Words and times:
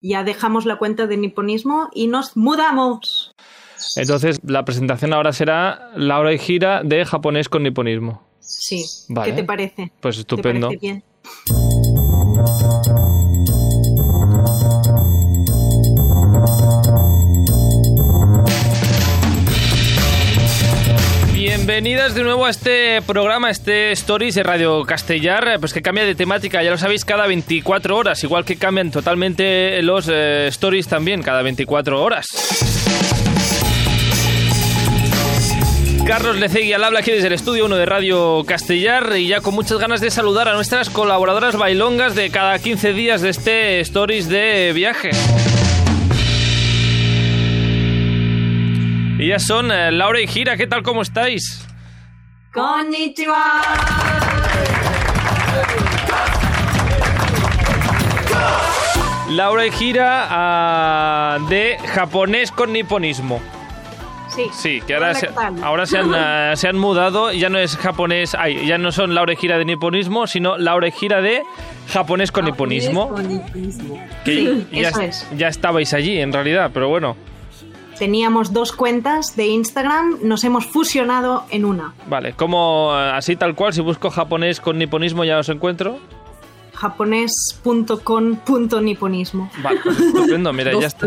ya 0.00 0.24
dejamos 0.24 0.66
la 0.66 0.76
cuenta 0.76 1.06
de 1.06 1.16
niponismo 1.16 1.88
y 1.94 2.06
nos 2.08 2.36
mudamos. 2.36 3.34
Entonces, 3.96 4.38
la 4.46 4.64
presentación 4.64 5.12
ahora 5.12 5.32
será 5.32 5.90
la 5.96 6.18
hora 6.18 6.32
y 6.32 6.38
gira 6.38 6.82
de 6.84 7.04
japonés 7.04 7.48
con 7.48 7.62
niponismo. 7.62 8.22
Sí. 8.40 8.84
Vale. 9.08 9.30
¿Qué 9.30 9.36
te 9.36 9.44
parece? 9.44 9.92
Pues 10.00 10.16
¿Te 10.16 10.20
estupendo. 10.20 10.68
parece 10.68 10.80
bien? 10.80 11.04
Bienvenidas 21.80 22.14
de 22.14 22.24
nuevo 22.24 22.44
a 22.44 22.50
este 22.50 23.00
programa, 23.00 23.48
este 23.48 23.90
Stories 23.92 24.34
de 24.34 24.42
Radio 24.42 24.84
Castellar, 24.84 25.58
pues 25.60 25.72
que 25.72 25.80
cambia 25.80 26.04
de 26.04 26.14
temática, 26.14 26.62
ya 26.62 26.70
lo 26.70 26.76
sabéis, 26.76 27.06
cada 27.06 27.26
24 27.26 27.96
horas, 27.96 28.22
igual 28.22 28.44
que 28.44 28.56
cambian 28.56 28.90
totalmente 28.90 29.80
los 29.80 30.06
eh, 30.12 30.48
Stories 30.48 30.88
también, 30.88 31.22
cada 31.22 31.40
24 31.40 32.02
horas. 32.02 32.26
Carlos 36.06 36.38
Lecegui 36.38 36.74
al 36.74 36.84
habla 36.84 37.00
aquí 37.00 37.12
desde 37.12 37.28
el 37.28 37.32
estudio 37.32 37.64
1 37.64 37.76
de 37.76 37.86
Radio 37.86 38.44
Castellar 38.44 39.16
y 39.16 39.28
ya 39.28 39.40
con 39.40 39.54
muchas 39.54 39.78
ganas 39.78 40.02
de 40.02 40.10
saludar 40.10 40.48
a 40.48 40.52
nuestras 40.52 40.90
colaboradoras 40.90 41.56
bailongas 41.56 42.14
de 42.14 42.28
cada 42.28 42.58
15 42.58 42.92
días 42.92 43.22
de 43.22 43.30
este 43.30 43.80
Stories 43.80 44.28
de 44.28 44.72
viaje. 44.74 45.12
Ya 49.18 49.38
son 49.38 49.72
eh, 49.72 49.90
Laura 49.90 50.20
y 50.20 50.26
Gira, 50.26 50.58
¿qué 50.58 50.66
tal? 50.66 50.82
¿Cómo 50.82 51.00
estáis? 51.00 51.69
¡Konnichiwa! 52.52 53.44
Laura 59.30 59.66
y 59.66 59.70
Gira 59.70 60.26
ah, 60.28 61.38
de 61.48 61.78
japonés 61.94 62.50
con 62.50 62.72
niponismo. 62.72 63.40
Sí. 64.28 64.46
Sí, 64.52 64.80
que 64.86 64.94
ahora 64.94 65.14
se, 65.14 65.28
ahora 65.62 65.86
se 65.86 65.98
han, 65.98 66.12
ah, 66.14 66.52
se 66.56 66.66
han 66.68 66.76
mudado 66.76 67.32
y 67.32 67.38
ya 67.38 67.48
no 67.48 67.58
es 67.58 67.76
japonés, 67.76 68.34
ay, 68.34 68.66
ya 68.66 68.78
no 68.78 68.90
son 68.90 69.14
Laura 69.14 69.32
y 69.32 69.36
Gira 69.36 69.56
de 69.58 69.64
niponismo, 69.64 70.26
sino 70.26 70.58
Laura 70.58 70.88
y 70.88 70.92
Gira 70.92 71.20
de 71.20 71.42
japonés 71.92 72.32
con 72.32 72.44
niponismo. 72.44 73.14
Que 74.24 74.32
Sí, 74.32 74.66
ya, 74.72 74.88
eso 74.88 75.00
es. 75.02 75.28
ya 75.36 75.48
estabais 75.48 75.94
allí 75.94 76.18
en 76.18 76.32
realidad, 76.32 76.70
pero 76.74 76.88
bueno, 76.88 77.16
Teníamos 78.00 78.52
dos 78.54 78.72
cuentas 78.72 79.36
de 79.36 79.48
Instagram, 79.48 80.20
nos 80.22 80.42
hemos 80.42 80.64
fusionado 80.64 81.44
en 81.50 81.66
una. 81.66 81.92
vale, 82.08 82.32
como 82.32 82.92
ah, 82.92 83.18
así 83.18 83.36
tal 83.36 83.54
cual, 83.54 83.74
si 83.74 83.82
busco 83.82 84.08
japonés 84.08 84.58
con 84.58 84.78
niponismo 84.78 85.22
ya 85.22 85.38
os 85.38 85.50
encuentro. 85.50 85.98
japonés.com.niponismo. 86.74 89.50
Vale, 89.62 89.80
pues 89.84 90.00
estupendo, 90.00 90.50
mira, 90.54 90.72
ya 90.80 90.86
está. 90.86 91.06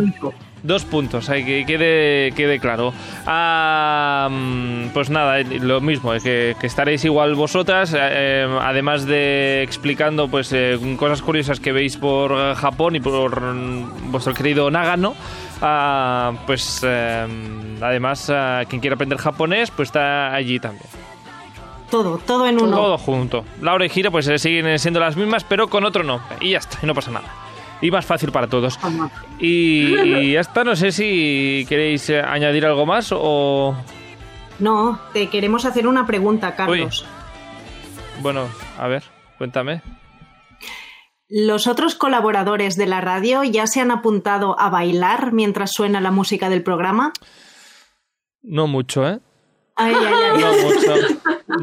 Dos 0.61 0.85
puntos, 0.85 1.29
hay 1.29 1.43
que 1.43 1.65
quede, 1.65 2.31
quede 2.35 2.59
claro. 2.59 2.93
Ah, 3.25 4.29
pues 4.93 5.09
nada, 5.09 5.39
eh, 5.39 5.59
lo 5.59 5.81
mismo, 5.81 6.13
eh, 6.13 6.19
que, 6.23 6.55
que 6.57 6.67
estaréis 6.67 7.03
igual 7.03 7.35
vosotras, 7.35 7.93
eh, 7.93 7.97
eh, 7.99 8.47
además 8.61 9.05
de 9.05 9.61
explicando 9.63 10.29
pues 10.29 10.53
eh, 10.53 10.79
cosas 10.97 11.21
curiosas 11.21 11.59
que 11.59 11.73
veis 11.73 11.97
por 11.97 12.31
eh, 12.31 12.55
Japón 12.55 12.95
y 12.95 13.01
por 13.01 13.41
mm, 13.41 14.11
vuestro 14.11 14.33
querido 14.33 14.71
Nagano. 14.71 15.15
Ah, 15.63 16.33
pues 16.45 16.81
eh, 16.83 17.77
además, 17.81 18.29
ah, 18.29 18.61
quien 18.67 18.81
quiera 18.81 18.93
aprender 18.93 19.17
japonés, 19.17 19.71
pues 19.71 19.89
está 19.89 20.33
allí 20.33 20.59
también. 20.59 20.85
Todo, 21.89 22.17
todo 22.17 22.47
en 22.47 22.61
uno. 22.61 22.75
Todo 22.75 22.97
junto. 22.97 23.45
Laura 23.61 23.85
y 23.85 23.89
Gira 23.89 24.11
pues 24.11 24.27
eh, 24.27 24.37
siguen 24.39 24.77
siendo 24.79 24.99
las 24.99 25.15
mismas, 25.15 25.43
pero 25.43 25.67
con 25.67 25.83
otro 25.83 26.03
nombre. 26.03 26.37
Y 26.41 26.51
ya 26.51 26.57
está, 26.59 26.79
y 26.81 26.85
no 26.85 26.93
pasa 26.93 27.11
nada. 27.11 27.27
Y 27.81 27.91
más 27.91 28.05
fácil 28.05 28.31
para 28.31 28.47
todos. 28.47 28.79
Y, 29.39 29.95
y 29.95 30.33
ya 30.33 30.39
está, 30.41 30.63
no 30.63 30.75
sé 30.75 30.91
si 30.91 31.65
queréis 31.67 32.09
eh, 32.09 32.21
añadir 32.21 32.65
algo 32.65 32.85
más 32.85 33.09
o... 33.11 33.75
No, 34.59 34.99
te 35.11 35.27
queremos 35.29 35.65
hacer 35.65 35.87
una 35.87 36.05
pregunta, 36.05 36.55
Carlos. 36.55 37.05
Bueno, 38.21 38.47
a 38.79 38.87
ver, 38.87 39.03
cuéntame. 39.37 39.81
¿Los 41.35 41.65
otros 41.65 41.95
colaboradores 41.95 42.75
de 42.77 42.85
la 42.85 43.01
radio 43.01 43.43
ya 43.43 43.65
se 43.65 43.81
han 43.81 43.89
apuntado 43.89 44.55
a 44.59 44.69
bailar 44.69 45.33
mientras 45.33 45.71
suena 45.71 45.99
la 45.99 46.11
música 46.11 46.47
del 46.47 46.61
programa? 46.61 47.11
No 48.43 48.67
mucho, 48.67 49.07
¿eh? 49.09 49.19
Ay, 49.75 49.95
ay, 49.97 50.13
ay. 50.35 50.41
No 50.41 50.53
mucho. 50.69 50.95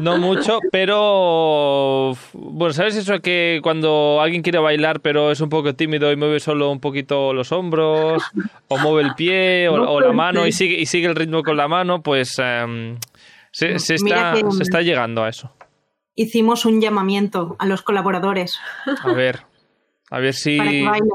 No 0.01 0.17
mucho, 0.17 0.59
pero... 0.73 2.13
Bueno, 2.33 2.73
¿sabes 2.73 2.97
eso 2.97 3.21
que 3.21 3.61
cuando 3.63 4.19
alguien 4.21 4.41
quiere 4.41 4.59
bailar 4.59 4.99
pero 4.99 5.31
es 5.31 5.39
un 5.39 5.47
poco 5.47 5.73
tímido 5.75 6.11
y 6.11 6.17
mueve 6.17 6.41
solo 6.41 6.69
un 6.69 6.81
poquito 6.81 7.33
los 7.33 7.53
hombros? 7.53 8.21
O 8.67 8.77
mueve 8.77 9.03
el 9.07 9.15
pie 9.15 9.69
o, 9.69 9.75
o 9.75 10.01
la 10.01 10.11
mano 10.11 10.45
y 10.45 10.51
sigue, 10.51 10.75
y 10.81 10.85
sigue 10.85 11.07
el 11.07 11.15
ritmo 11.15 11.43
con 11.43 11.55
la 11.55 11.69
mano, 11.69 12.01
pues... 12.03 12.37
em, 12.39 12.97
se, 13.53 13.79
se 13.79 13.95
Mira 14.03 14.33
está, 14.33 14.45
que- 14.49 14.51
se 14.53 14.63
está 14.63 14.81
llegando 14.81 15.23
a 15.23 15.29
eso. 15.29 15.53
Hicimos 16.15 16.65
un 16.65 16.81
llamamiento 16.81 17.55
a 17.57 17.65
los 17.65 17.81
colaboradores 17.83 18.59
A 19.03 19.13
ver. 19.13 19.43
A 20.11 20.19
ver 20.19 20.33
si... 20.33 20.57
para 20.57 20.69
que 20.69 20.83
bailen. 20.85 21.09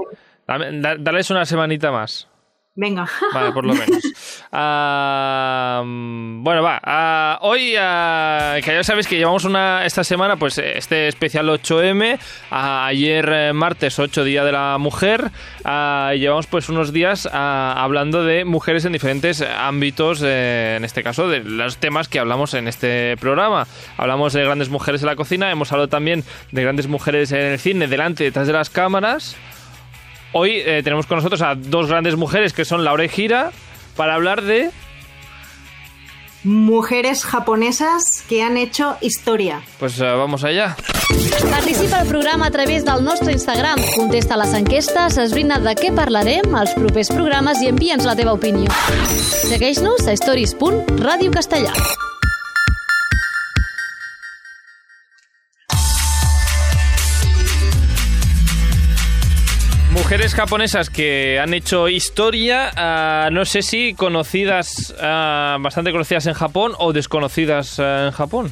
Dame- 0.49 0.81
da- 0.81 0.97
Dales 0.99 1.31
una 1.31 1.45
semanita 1.45 1.93
más. 1.93 2.29
Venga. 2.76 3.09
Por 3.54 3.64
lo 3.64 3.72
menos. 3.72 4.04
Ah, 4.53 5.82
mm, 5.84 6.44
bueno, 6.44 6.62
va. 6.62 6.78
ah, 6.84 7.38
hoy, 7.41 7.75
ah, 7.78 8.56
que 8.62 8.72
ya 8.72 8.84
sabéis 8.84 9.09
que 9.09 9.16
llevamos 9.16 9.44
una 9.44 9.87
esta 9.87 10.04
semana, 10.04 10.37
pues 10.37 10.59
este 10.59 11.09
especial 11.09 11.48
8M. 11.48 12.19
ah, 12.50 12.86
ayer, 12.86 13.28
eh, 13.32 13.53
martes 13.54 13.98
8, 13.98 14.25
Día 14.25 14.44
de 14.44 14.53
la 14.53 14.76
Mujer. 14.78 15.31
llevamos 15.65 16.47
pues 16.48 16.69
unos 16.69 16.92
días 16.92 17.26
hablando 17.32 18.25
de 18.25 18.44
mujeres 18.44 18.84
en 18.84 18.92
diferentes 18.92 19.41
ámbitos, 19.41 20.22
eh, 20.22 20.75
en 20.76 20.84
este 20.84 21.03
caso, 21.03 21.28
de 21.28 21.41
los 21.41 21.78
temas 21.78 22.09
que 22.09 22.19
hablamos 22.19 22.53
en 22.53 22.69
este 22.69 23.16
programa. 23.16 23.66
Hablamos 23.97 24.34
de 24.34 24.44
grandes 24.44 24.69
mujeres 24.69 25.00
en 25.00 25.06
la 25.06 25.16
cocina, 25.16 25.50
hemos 25.50 25.72
hablado 25.72 25.88
también 25.88 26.25
de 26.53 26.62
grandes 26.62 26.88
mujeres 26.88 27.32
en 27.32 27.38
el 27.38 27.59
cine, 27.59 27.88
delante 27.88 28.25
y 28.25 28.26
detrás 28.26 28.47
de 28.47 28.53
las 28.53 28.69
cámaras. 28.69 29.34
Hoy 30.32 30.62
eh, 30.64 30.82
tenemos 30.82 31.06
con 31.06 31.16
nosotros 31.16 31.42
a 31.42 31.54
dos 31.54 31.88
grandes 31.88 32.16
mujeres 32.16 32.53
que 32.53 32.64
son 32.64 32.84
Laura 32.84 33.04
y 33.04 33.09
Gira 33.09 33.53
para 33.97 34.14
hablar 34.14 34.42
de... 34.42 34.70
Mujeres 36.44 37.25
japonesas 37.25 38.22
que 38.28 38.42
han 38.42 38.56
hecho 38.56 38.97
historia. 39.00 39.62
Pues 39.81 39.98
eh, 39.98 40.04
vamos 40.04 40.44
allá. 40.44 40.76
Participa 41.50 42.00
al 42.00 42.06
programa 42.06 42.47
a 42.47 42.50
través 42.50 42.84
del 42.84 43.03
nostre 43.03 43.32
Instagram. 43.32 43.81
Contesta 43.97 44.34
a 44.34 44.38
les 44.44 44.54
enquestes, 44.54 45.19
esbrina 45.19 45.59
de 45.59 45.75
què 45.75 45.91
parlarem 45.97 46.54
als 46.54 46.75
propers 46.78 47.10
programes 47.10 47.62
i 47.62 47.70
envia'ns 47.72 48.06
la 48.06 48.15
teva 48.19 48.36
opinió. 48.38 48.70
Segueix-nos 49.50 50.06
a 50.06 50.15
stories.radiocastellà. 50.15 51.75
Mujeres 60.16 60.34
japonesas 60.34 60.88
que 60.88 61.38
han 61.38 61.53
hecho 61.53 61.91
historia, 61.91 62.72
ah, 62.75 63.28
no 63.31 63.44
sé 63.44 63.60
si 63.60 63.93
conocidas, 63.93 64.94
ah, 64.99 65.59
bastante 65.60 65.93
conocidas 65.93 66.25
en 66.25 66.32
Japón 66.32 66.72
o 66.78 66.94
desconocidas 66.94 67.78
ah, 67.78 68.06
en 68.06 68.12
Japón. 68.12 68.50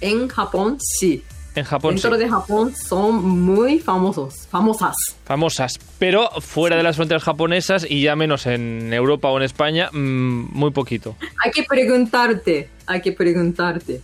En 0.00 0.26
Japón, 0.26 0.78
sí. 0.80 1.22
En 1.54 1.62
Japón 1.62 1.96
sí, 1.96 2.02
Dentro 2.02 2.18
de 2.18 2.28
Japón 2.28 2.74
son 2.74 3.24
muy 3.24 3.78
famosos, 3.78 4.48
famosas. 4.50 4.96
famosas, 5.24 5.78
pero 6.00 6.28
fuera 6.40 6.76
de 6.76 6.82
las 6.82 6.96
fronteras 6.96 7.22
japonesas 7.22 7.86
y 7.88 8.02
ya 8.02 8.16
menos 8.16 8.44
en 8.46 8.92
Europa 8.92 9.28
o 9.28 9.36
en 9.36 9.44
España, 9.44 9.90
mm, 9.92 10.58
muy 10.58 10.72
poquito. 10.72 11.14
Hay 11.44 11.52
que 11.52 11.62
preguntarte, 11.62 12.68
hay 12.86 13.00
que 13.00 13.12
preguntarte. 13.12 14.00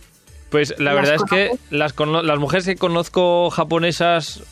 Pues 0.51 0.75
la 0.77 0.93
¿Las 0.93 1.09
verdad 1.09 1.15
es 1.15 1.23
que 1.31 1.51
las, 1.75 1.95
las 2.23 2.37
mujeres 2.39 2.65
que 2.65 2.75
conozco 2.75 3.49
japonesas 3.49 4.43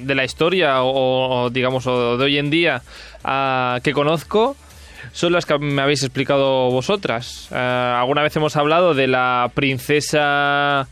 de 0.00 0.14
la 0.14 0.24
historia 0.24 0.82
o, 0.82 1.44
o, 1.44 1.50
digamos 1.50 1.86
o 1.86 2.16
de 2.16 2.24
hoy 2.24 2.38
en 2.38 2.50
día 2.50 2.82
ah, 3.22 3.78
que 3.84 3.92
conozco 3.92 4.56
son 5.12 5.32
las 5.32 5.44
que 5.46 5.58
me 5.58 5.80
habéis 5.82 6.02
explicado 6.02 6.70
vosotras. 6.70 7.48
Ah, 7.52 7.98
alguna 8.00 8.22
vez 8.22 8.34
hemos 8.36 8.56
hablado 8.56 8.94
de 8.94 9.06
la 9.06 9.50
princesa 9.54 10.88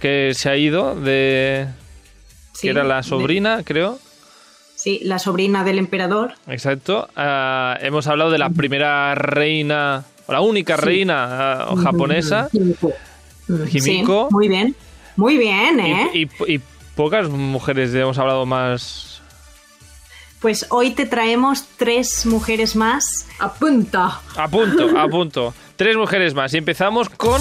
que 0.00 0.32
se 0.34 0.50
ha 0.50 0.56
ido, 0.56 0.94
de 1.00 1.66
Sí, 2.52 2.62
que 2.66 2.70
era 2.70 2.84
la 2.84 2.96
de- 2.98 3.02
sobrina, 3.04 3.62
creo. 3.64 3.98
Sí, 4.76 5.00
la 5.02 5.18
sobrina 5.18 5.64
del 5.64 5.78
emperador. 5.78 6.34
Exacto. 6.46 7.08
Ah, 7.16 7.78
hemos 7.80 8.06
hablado 8.06 8.30
de 8.30 8.36
la 8.38 8.50
primera 8.50 9.14
reina, 9.14 10.04
o 10.26 10.32
la 10.32 10.40
única 10.42 10.76
reina 10.76 11.66
japonesa. 11.82 12.50
Himiko. 13.48 14.28
Sí, 14.28 14.34
muy 14.34 14.48
bien. 14.48 14.74
Muy 15.16 15.38
bien, 15.38 15.80
¿eh? 15.80 16.10
Y, 16.14 16.22
y- 16.24 16.54
y 16.56 16.60
pocas 16.96 17.28
mujeres 17.28 17.94
hemos 17.94 18.18
hablado 18.18 18.46
más. 18.46 19.20
Pues 20.40 20.66
hoy 20.70 20.90
te 20.90 21.06
traemos 21.06 21.64
tres 21.78 22.26
mujeres 22.26 22.76
más. 22.76 23.04
Apunta. 23.38 24.20
A 24.36 24.48
punto, 24.48 24.98
a 24.98 25.08
punto. 25.08 25.54
Tres 25.76 25.96
mujeres 25.96 26.34
más. 26.34 26.52
Y 26.52 26.58
empezamos 26.58 27.08
con 27.08 27.40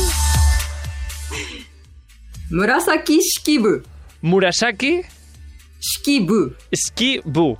Murasaki 2.49 3.19
Shikibu. 3.19 3.81
Murasaki 4.21 5.01
Shikibu. 5.81 6.53
Skibu. 6.73 7.57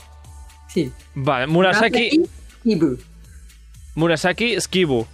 Sí. 0.70 0.92
Vale, 1.16 1.48
Murasaki. 1.48 2.24
Murasaki 3.96 4.60
Skibu. 4.62 5.06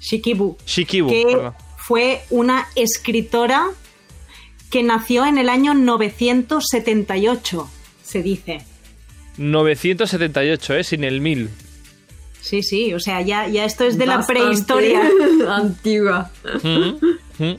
Shikibu, 0.00 0.56
Shikibu, 0.64 1.08
que 1.10 1.24
perdón. 1.26 1.54
Fue 1.88 2.20
una 2.28 2.66
escritora 2.76 3.66
que 4.70 4.82
nació 4.82 5.24
en 5.24 5.38
el 5.38 5.48
año 5.48 5.72
978, 5.72 7.70
se 8.04 8.22
dice. 8.22 8.58
978, 9.38 10.74
¿eh? 10.74 10.84
Sin 10.84 11.02
el 11.02 11.22
1000. 11.22 11.48
Sí, 12.42 12.62
sí, 12.62 12.92
o 12.92 13.00
sea, 13.00 13.22
ya, 13.22 13.48
ya 13.48 13.64
esto 13.64 13.84
es 13.84 13.96
de 13.96 14.04
la 14.04 14.20
prehistoria. 14.26 15.00
Antigua. 15.48 16.30
Mm, 16.62 17.42
mm. 17.44 17.56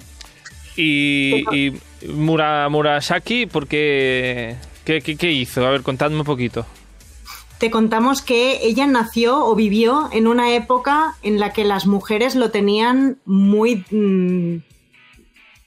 Y, 0.78 1.44
y 1.56 1.74
Mura, 2.08 2.70
Murasaki, 2.70 3.48
¿por 3.48 3.66
qué, 3.68 4.56
qué, 4.86 5.02
qué- 5.02 5.18
qué 5.18 5.32
hizo? 5.32 5.66
A 5.66 5.72
ver, 5.72 5.82
contadme 5.82 6.18
un 6.20 6.24
poquito. 6.24 6.68
Te 7.60 7.70
contamos 7.70 8.22
que 8.22 8.66
ella 8.66 8.88
nació 8.88 9.46
o 9.46 9.54
vivió 9.54 10.10
en 10.14 10.28
una 10.28 10.56
época 10.56 11.16
en 11.24 11.40
la 11.40 11.52
que 11.52 11.66
las 11.66 11.86
mujeres 11.86 12.36
lo 12.36 12.52
tenían 12.52 13.20
muy 13.26 13.84
mm, 13.92 14.64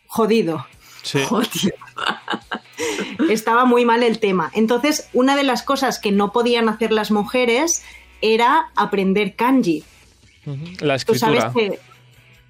jodido. 0.07 0.67
Sí. 1.03 1.21
Joder. 1.29 1.49
Estaba 3.31 3.67
muy 3.67 3.85
mal 3.85 4.03
el 4.03 4.19
tema. 4.19 4.51
Entonces, 4.55 5.09
una 5.13 5.37
de 5.37 5.43
las 5.43 5.63
cosas 5.63 5.99
que 5.99 6.13
no 6.13 6.33
podían 6.33 6.71
hacer 6.71 6.93
las 6.93 7.11
mujeres 7.11 7.83
era 8.23 8.71
aprender 8.75 9.37
kanji. 9.37 9.85
La 10.81 10.99
Tú 10.99 11.15
sabes 11.15 11.45
escritura. 11.45 11.77
que. 11.77 11.79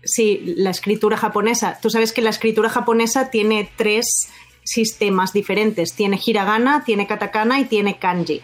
Sí, 0.05 0.55
la 0.57 0.71
escritura 0.71 1.17
japonesa. 1.17 1.79
Tú 1.81 1.91
sabes 1.91 2.13
que 2.13 2.23
la 2.23 2.31
escritura 2.31 2.69
japonesa 2.69 3.31
tiene 3.31 3.71
tres 3.77 4.29
sistemas 4.63 5.33
diferentes. 5.33 5.95
Tiene 5.95 6.21
hiragana, 6.25 6.85
tiene 6.85 7.07
katakana 7.07 7.59
y 7.61 7.65
tiene 7.65 7.99
kanji. 7.99 8.41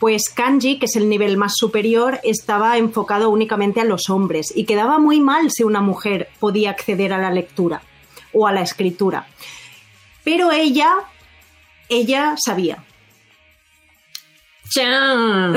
Pues 0.00 0.30
kanji, 0.30 0.78
que 0.78 0.86
es 0.86 0.96
el 0.96 1.10
nivel 1.10 1.36
más 1.36 1.52
superior, 1.56 2.20
estaba 2.22 2.78
enfocado 2.78 3.28
únicamente 3.28 3.80
a 3.80 3.84
los 3.84 4.08
hombres 4.08 4.50
y 4.54 4.64
quedaba 4.64 4.98
muy 4.98 5.20
mal 5.20 5.50
si 5.50 5.62
una 5.62 5.82
mujer 5.82 6.28
podía 6.40 6.70
acceder 6.70 7.12
a 7.12 7.18
la 7.18 7.30
lectura 7.30 7.82
o 8.32 8.46
a 8.46 8.52
la 8.52 8.62
escritura. 8.62 9.26
Pero 10.24 10.52
ella, 10.52 10.90
ella 11.90 12.34
sabía. 12.42 12.82
¡Chan! 14.70 15.56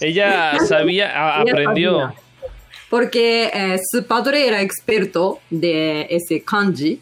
Ella 0.00 0.58
sabía, 0.66 1.36
aprendió. 1.36 2.00
sabía. 2.00 2.14
Porque 2.90 3.50
eh, 3.52 3.78
su 3.90 4.04
padre 4.06 4.48
era 4.48 4.60
experto 4.60 5.38
de 5.50 6.08
ese 6.10 6.42
kanji 6.42 7.00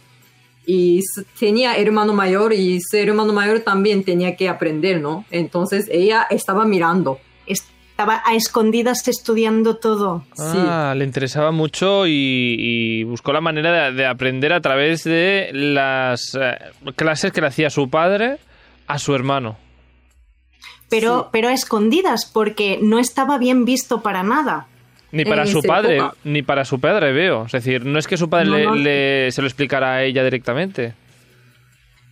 y 0.66 1.00
tenía 1.38 1.76
hermano 1.76 2.12
mayor 2.12 2.52
y 2.52 2.80
su 2.80 2.96
hermano 2.96 3.32
mayor 3.32 3.60
también 3.60 4.04
tenía 4.04 4.36
que 4.36 4.48
aprender, 4.48 5.00
¿no? 5.00 5.24
Entonces 5.30 5.88
ella 5.90 6.26
estaba 6.30 6.64
mirando. 6.64 7.18
Estaba 7.46 8.22
a 8.24 8.34
escondidas 8.34 9.06
estudiando 9.06 9.76
todo. 9.76 10.24
Ah, 10.38 10.94
le 10.96 11.04
interesaba 11.04 11.50
mucho 11.50 12.06
y, 12.06 12.56
y 12.58 13.04
buscó 13.04 13.32
la 13.32 13.40
manera 13.40 13.90
de, 13.90 13.96
de 13.96 14.06
aprender 14.06 14.52
a 14.52 14.60
través 14.60 15.04
de 15.04 15.50
las 15.52 16.34
eh, 16.40 16.56
clases 16.96 17.32
que 17.32 17.40
le 17.40 17.48
hacía 17.48 17.68
su 17.70 17.90
padre 17.90 18.38
a 18.86 18.98
su 18.98 19.14
hermano. 19.14 19.56
Pero, 20.88 21.22
Sí. 21.22 21.28
pero 21.32 21.48
a 21.48 21.52
escondidas, 21.52 22.26
porque 22.26 22.78
no 22.82 22.98
estaba 22.98 23.38
bien 23.38 23.64
visto 23.64 24.02
para 24.02 24.22
nada. 24.22 24.66
Ni 25.12 25.24
para 25.24 25.42
En 25.42 25.48
su 25.48 25.62
padre, 25.62 25.96
época. 25.98 26.16
ni 26.24 26.42
para 26.42 26.64
su 26.64 26.80
padre, 26.80 27.12
veo. 27.12 27.44
Es 27.46 27.52
decir, 27.52 27.84
no 27.86 27.98
es 27.98 28.06
que 28.06 28.16
su 28.16 28.28
padre 28.30 28.46
No, 28.46 28.56
le- 28.56 28.64
no. 28.64 28.74
le- 28.74 29.30
se 29.30 29.42
lo 29.42 29.46
explicara 29.48 29.92
a 29.94 30.02
ella 30.04 30.24
directamente. 30.24 30.94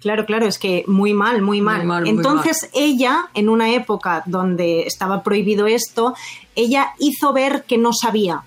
Claro, 0.01 0.25
claro, 0.25 0.47
es 0.47 0.59
que 0.59 0.85
muy 0.87 1.13
mal, 1.13 1.43
muy 1.43 1.61
mal. 1.61 1.85
mal, 1.85 2.03
muy 2.03 2.11
Entonces 2.11 2.71
ella, 2.75 3.27
en 3.35 3.49
una 3.51 3.75
época 3.75 4.23
donde 4.25 4.83
estaba 4.83 5.23
prohibido 5.23 5.67
esto, 5.67 6.15
ella 6.57 6.93
hizo 6.99 7.33
ver 7.35 7.65
que 7.67 7.77
no 7.77 7.93
sabía 7.93 8.43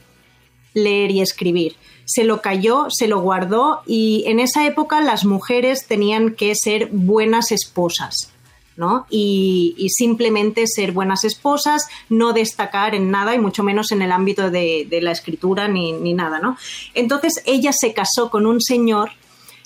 leer 0.74 1.12
y 1.12 1.22
escribir. 1.22 1.76
Se 2.06 2.24
lo 2.24 2.42
cayó, 2.42 2.88
se 2.90 3.08
lo 3.08 3.20
guardó 3.22 3.82
y 3.86 4.24
en 4.28 4.40
esa 4.40 4.66
época 4.66 5.00
las 5.02 5.26
mujeres 5.26 5.86
tenían 5.88 6.34
que 6.34 6.54
ser 6.56 6.90
buenas 6.92 7.52
esposas. 7.52 8.33
¿No? 8.76 9.06
Y, 9.10 9.76
y 9.78 9.90
simplemente 9.90 10.66
ser 10.68 10.92
buenas 10.92 11.24
esposas, 11.24 11.88
no 12.10 12.34
destacar 12.34 12.96
en 12.96 13.12
nada 13.12 13.36
y 13.36 13.40
mucho 13.40 13.64
menos 13.64 13.92
en 13.92 14.02
el 14.02 14.12
ámbito 14.12 14.50
de, 14.50 14.88
de 14.90 15.02
la 15.02 15.12
escritura 15.12 15.68
ni, 15.68 15.92
ni 15.94 16.14
nada, 16.14 16.40
¿no? 16.40 16.58
Entonces 16.94 17.42
ella 17.46 17.72
se 17.74 17.94
casó 17.94 18.30
con 18.30 18.46
un 18.46 18.62
señor 18.62 19.12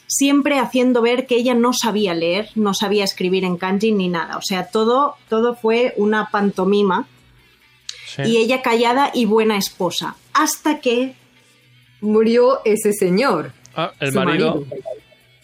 siempre 0.07 0.59
haciendo 0.59 1.01
ver 1.01 1.27
que 1.27 1.36
ella 1.36 1.54
no 1.54 1.74
sabía 1.74 2.13
leer, 2.13 2.50
no 2.56 2.74
sabía 2.74 3.04
escribir 3.04 3.44
en 3.44 3.57
kanji 3.57 3.92
ni 3.92 4.07
nada. 4.07 4.38
O 4.38 4.42
sea, 4.42 4.68
todo, 4.68 5.15
todo 5.30 5.56
fue 5.56 5.94
una 5.98 6.30
pantomima 6.31 7.07
Sí. 8.06 8.21
y 8.25 8.38
ella 8.38 8.62
callada 8.62 9.12
y 9.13 9.25
buena 9.25 9.57
esposa. 9.57 10.15
Hasta 10.33 10.80
que 10.80 11.15
Murió 12.01 12.60
ese 12.63 12.94
señor. 12.94 13.53
Ah, 13.75 13.92
el 14.00 14.12
marido. 14.13 14.63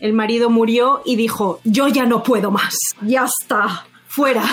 El 0.04 0.12
marido 0.14 0.50
murió 0.50 1.02
y 1.06 1.16
dijo, 1.16 1.62
yo 1.64 1.88
ya 1.88 2.06
no 2.06 2.24
puedo 2.24 2.52
más, 2.52 2.76
Ya 3.02 3.24
está. 3.26 3.88
fuera, 4.08 4.44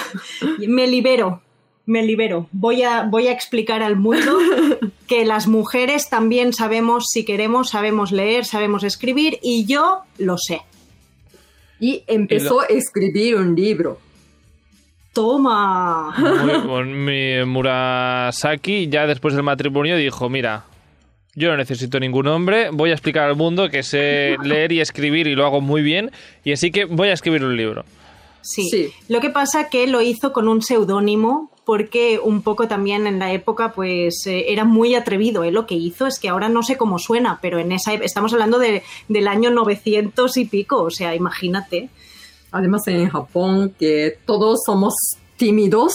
me 0.66 0.86
libero. 0.86 1.42
Me 1.86 2.04
libero. 2.04 2.46
Voy 2.52 2.82
a, 2.84 3.02
voy 3.02 3.26
a 3.26 3.32
explicar 3.32 3.82
al 3.82 3.96
mundo 3.96 4.38
que 5.08 5.24
las 5.24 5.48
mujeres 5.48 6.08
también 6.08 6.52
sabemos, 6.52 7.06
si 7.10 7.24
queremos, 7.24 7.70
sabemos 7.70 8.12
leer, 8.12 8.44
sabemos 8.44 8.84
escribir 8.84 9.38
y 9.42 9.64
yo 9.66 10.02
lo 10.18 10.38
sé. 10.38 10.62
Y 11.80 12.04
empezó 12.06 12.60
a 12.60 12.66
escribir 12.66 13.34
un 13.36 13.56
libro. 13.56 13.98
Toma. 15.12 16.14
Muy- 16.16 16.62
con 16.68 17.04
mi 17.04 17.44
Murasaki, 17.44 18.88
ya 18.88 19.06
después 19.08 19.34
del 19.34 19.42
matrimonio, 19.42 19.96
dijo: 19.96 20.28
Mira, 20.28 20.64
yo 21.40 21.50
no 21.50 21.56
necesito 21.56 21.98
ningún 21.98 22.28
hombre, 22.28 22.70
voy 22.70 22.90
a 22.90 22.92
explicar 22.92 23.28
al 23.28 23.34
mundo 23.36 23.68
que 23.68 23.82
sé 23.82 24.36
leer 24.44 24.70
y 24.72 24.80
escribir 24.80 25.26
y 25.26 25.34
lo 25.34 25.44
hago 25.46 25.60
muy 25.60 25.82
bien, 25.82 26.10
y 26.44 26.52
así 26.52 26.70
que 26.70 26.84
voy 26.84 27.08
a 27.08 27.12
escribir 27.14 27.42
un 27.44 27.56
libro. 27.56 27.84
Sí. 28.42 28.68
Sí. 28.70 28.90
Lo 29.08 29.20
que 29.20 29.30
pasa 29.30 29.68
que 29.68 29.86
lo 29.86 30.00
hizo 30.00 30.32
con 30.32 30.48
un 30.48 30.62
seudónimo 30.62 31.50
porque 31.66 32.18
un 32.22 32.42
poco 32.42 32.66
también 32.68 33.06
en 33.06 33.18
la 33.18 33.32
época 33.32 33.72
pues 33.72 34.26
eh, 34.26 34.46
era 34.48 34.64
muy 34.64 34.94
atrevido. 34.94 35.44
¿eh? 35.44 35.52
Lo 35.52 35.66
que 35.66 35.74
hizo 35.74 36.06
es 36.06 36.18
que 36.18 36.28
ahora 36.30 36.48
no 36.48 36.62
sé 36.62 36.76
cómo 36.76 36.98
suena, 36.98 37.38
pero 37.42 37.58
en 37.58 37.70
esa 37.70 37.92
ep- 37.92 38.02
estamos 38.02 38.32
hablando 38.32 38.58
de, 38.58 38.82
del 39.08 39.28
año 39.28 39.50
900 39.50 40.36
y 40.38 40.44
pico, 40.46 40.82
o 40.82 40.90
sea, 40.90 41.14
imagínate. 41.14 41.90
Además 42.50 42.88
en 42.88 43.08
Japón 43.10 43.74
que 43.78 44.16
todos 44.26 44.60
somos 44.64 44.94
tímidos 45.36 45.92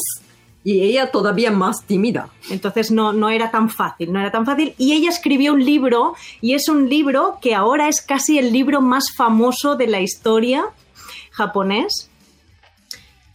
y 0.66 0.82
ella 0.82 1.12
todavía 1.12 1.52
más 1.52 1.86
tímida. 1.86 2.30
Entonces 2.50 2.89
no, 2.89 3.13
no 3.13 3.30
era 3.30 3.51
tan 3.51 3.70
fácil, 3.70 4.12
no 4.12 4.20
era 4.20 4.32
tan 4.32 4.48
fácil. 4.48 4.74
Y 4.80 4.94
ella 4.94 5.10
escribió 5.10 5.54
un 5.54 5.63
libro 5.63 6.16
y 6.42 6.56
es 6.56 6.68
un 6.68 6.89
libro 6.89 7.38
que 7.39 7.54
ahora 7.54 7.88
es 7.88 8.01
casi 8.01 8.39
el 8.39 8.51
libro 8.51 8.82
más 8.82 9.13
famoso 9.16 9.75
de 9.75 9.86
la 9.86 10.01
historia 10.01 10.66
japonés. 11.32 12.10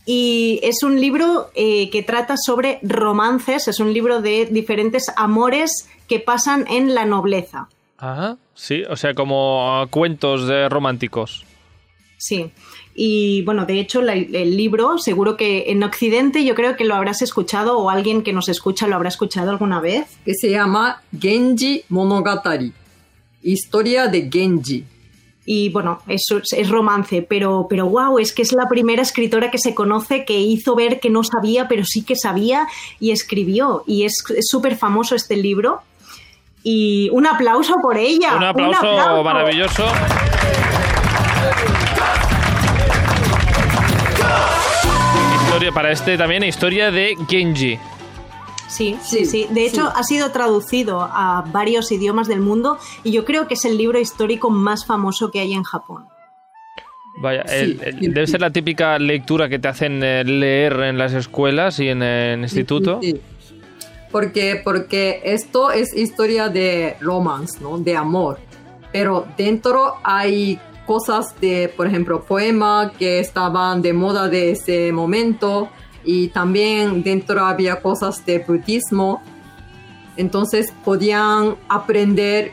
Y 0.04 0.58
es 0.64 0.82
un 0.82 1.00
libro 1.00 1.52
eh, 1.54 1.88
que 1.90 2.02
trata 2.02 2.34
sobre 2.36 2.80
romances, 2.82 3.68
es 3.68 3.78
un 3.78 3.92
libro 3.92 4.20
de 4.20 4.46
diferentes 4.46 5.06
amores 5.14 5.88
que 6.08 6.18
pasan 6.18 6.66
en 6.68 6.96
la 6.96 7.04
nobleza. 7.04 7.68
Ah, 7.96 8.38
sí, 8.54 8.82
o 8.90 8.96
sea, 8.96 9.14
como 9.14 9.86
cuentos 9.90 10.50
eh, 10.50 10.68
románticos. 10.68 11.44
Sí. 12.18 12.50
Y 12.94 13.42
bueno, 13.44 13.66
de 13.66 13.80
hecho, 13.80 14.02
la- 14.02 14.14
el 14.14 14.56
libro, 14.56 14.98
seguro 14.98 15.36
que 15.36 15.70
en 15.70 15.82
Occidente 15.82 16.44
yo 16.44 16.54
creo 16.54 16.76
que 16.76 16.84
lo 16.84 16.94
habrás 16.94 17.22
escuchado 17.22 17.78
o 17.78 17.88
alguien 17.88 18.22
que 18.22 18.32
nos 18.32 18.48
escucha 18.48 18.86
lo 18.88 18.96
habrá 18.96 19.08
escuchado 19.08 19.50
alguna 19.50 19.80
vez. 19.80 20.06
Que 20.24 20.34
se 20.34 20.50
llama 20.50 21.00
Genji 21.18 21.84
Monogatari. 21.88 22.72
Historia 23.42 24.06
de 24.08 24.28
Genji. 24.30 24.84
Y 25.46 25.70
bueno, 25.70 26.00
eso 26.06 26.38
es, 26.38 26.52
es 26.52 26.68
romance, 26.68 27.22
pero, 27.22 27.66
pero 27.68 27.86
wow, 27.86 28.18
es 28.18 28.32
que 28.32 28.42
es 28.42 28.52
la 28.52 28.68
primera 28.68 29.02
escritora 29.02 29.50
que 29.50 29.58
se 29.58 29.74
conoce 29.74 30.24
que 30.24 30.38
hizo 30.38 30.74
ver 30.76 31.00
que 31.00 31.08
no 31.10 31.24
sabía, 31.24 31.66
pero 31.66 31.84
sí 31.84 32.02
que 32.04 32.14
sabía 32.16 32.66
y 33.00 33.10
escribió. 33.12 33.82
Y 33.86 34.04
es 34.04 34.22
es 34.36 34.46
súper 34.48 34.76
famoso 34.76 35.14
este 35.14 35.36
libro. 35.36 35.80
Y 36.62 37.08
un 37.12 37.26
aplauso 37.26 37.74
por 37.82 37.96
ella. 37.96 38.36
un 38.36 38.44
aplauso 38.44 38.78
aplauso. 38.86 39.24
maravilloso. 39.24 39.84
Historia 45.60 45.74
para 45.74 45.92
este 45.92 46.16
también, 46.16 46.42
historia 46.42 46.90
de 46.90 47.14
Genji. 47.28 47.78
Sí, 48.66 48.96
sí, 49.02 49.26
Sí. 49.26 49.46
De 49.50 49.66
hecho, 49.66 49.88
sí. 49.88 49.92
ha 49.94 50.02
sido 50.04 50.30
traducido 50.30 51.02
a 51.02 51.44
varios 51.52 51.92
idiomas 51.92 52.28
del 52.28 52.40
mundo 52.40 52.78
y 53.04 53.12
yo 53.12 53.26
creo 53.26 53.46
que 53.46 53.52
es 53.52 53.66
el 53.66 53.76
libro 53.76 53.98
histórico 54.00 54.48
más 54.48 54.86
famoso 54.86 55.30
que 55.30 55.38
hay 55.40 55.52
en 55.52 55.62
Japón. 55.62 56.06
Vaya, 57.20 57.44
Sí, 57.46 57.54
el- 57.56 57.80
el- 57.82 57.98
sí, 58.00 58.08
debe 58.08 58.24
sí. 58.26 58.32
ser 58.32 58.40
la 58.40 58.48
típica 58.50 58.98
lectura 58.98 59.50
que 59.50 59.58
te 59.58 59.68
hacen 59.68 60.02
eh, 60.02 60.24
leer 60.24 60.80
en 60.80 60.96
las 60.96 61.12
escuelas 61.12 61.78
y 61.78 61.88
en 61.88 62.02
el 62.02 62.40
instituto. 62.40 62.98
Sí, 63.02 63.20
sí. 63.46 63.60
Porque, 64.10 64.62
porque 64.64 65.20
esto 65.24 65.72
es 65.72 65.94
historia 65.94 66.48
de 66.48 66.96
romance, 67.02 67.58
¿no? 67.60 67.76
De 67.76 67.94
amor. 67.98 68.38
Pero 68.94 69.26
dentro 69.36 69.96
hay 70.04 70.58
cosas 70.90 71.40
de, 71.40 71.72
por 71.76 71.86
ejemplo, 71.86 72.24
poema 72.24 72.90
que 72.98 73.20
estaban 73.20 73.80
de 73.80 73.92
moda 73.92 74.26
de 74.28 74.50
ese 74.50 74.90
momento. 74.90 75.68
y 76.04 76.28
también 76.28 77.04
dentro 77.04 77.44
había 77.44 77.80
cosas 77.80 78.26
de 78.26 78.40
budismo. 78.40 79.22
Entonces 80.16 80.72
podían 80.84 81.54
aprender 81.68 82.50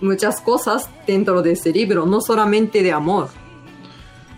muchas 0.00 0.40
cosas 0.40 0.88
dentro 1.04 1.42
de 1.42 1.52
ese 1.52 1.72
libro, 1.72 2.06
no 2.06 2.20
solamente 2.20 2.80
de 2.84 2.92
amor. 2.92 3.26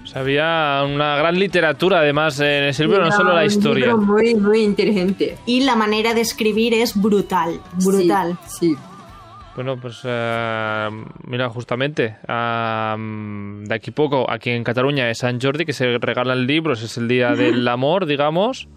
O 0.03 0.07
sea, 0.07 0.23
había 0.23 0.83
una 0.87 1.17
gran 1.17 1.39
literatura 1.39 1.99
además 1.99 2.41
en 2.41 2.65
ese 2.71 2.85
libro, 2.85 3.05
no 3.05 3.13
solo 3.13 3.35
la 3.35 3.41
un 3.43 3.47
historia. 3.49 3.87
libro 3.89 3.99
muy, 3.99 4.35
muy 4.35 4.61
inteligente. 4.63 5.37
Y 5.45 5.61
la 5.61 5.77
manera 5.77 6.15
de 6.15 6.23
escribir 6.23 6.73
es 6.73 6.95
brutal, 6.95 7.61
brutal. 7.85 8.39
Sí, 8.47 8.75
sí. 8.75 8.77
Bueno, 9.57 9.79
pues 9.81 10.03
eh, 10.05 10.89
mira, 11.27 11.49
justamente, 11.49 12.17
de 12.29 13.75
aquí 13.75 13.91
poco, 13.91 14.31
aquí 14.31 14.51
en 14.51 14.63
Cataluña 14.63 15.11
es 15.11 15.19
San 15.19 15.41
Jordi, 15.41 15.65
que 15.65 15.73
se 15.73 15.97
regalan 15.97 16.47
libros, 16.47 16.83
es 16.83 16.99
el 16.99 17.09
día 17.09 17.35
del 17.35 17.67
amor, 17.67 18.05
digamos. 18.05 18.69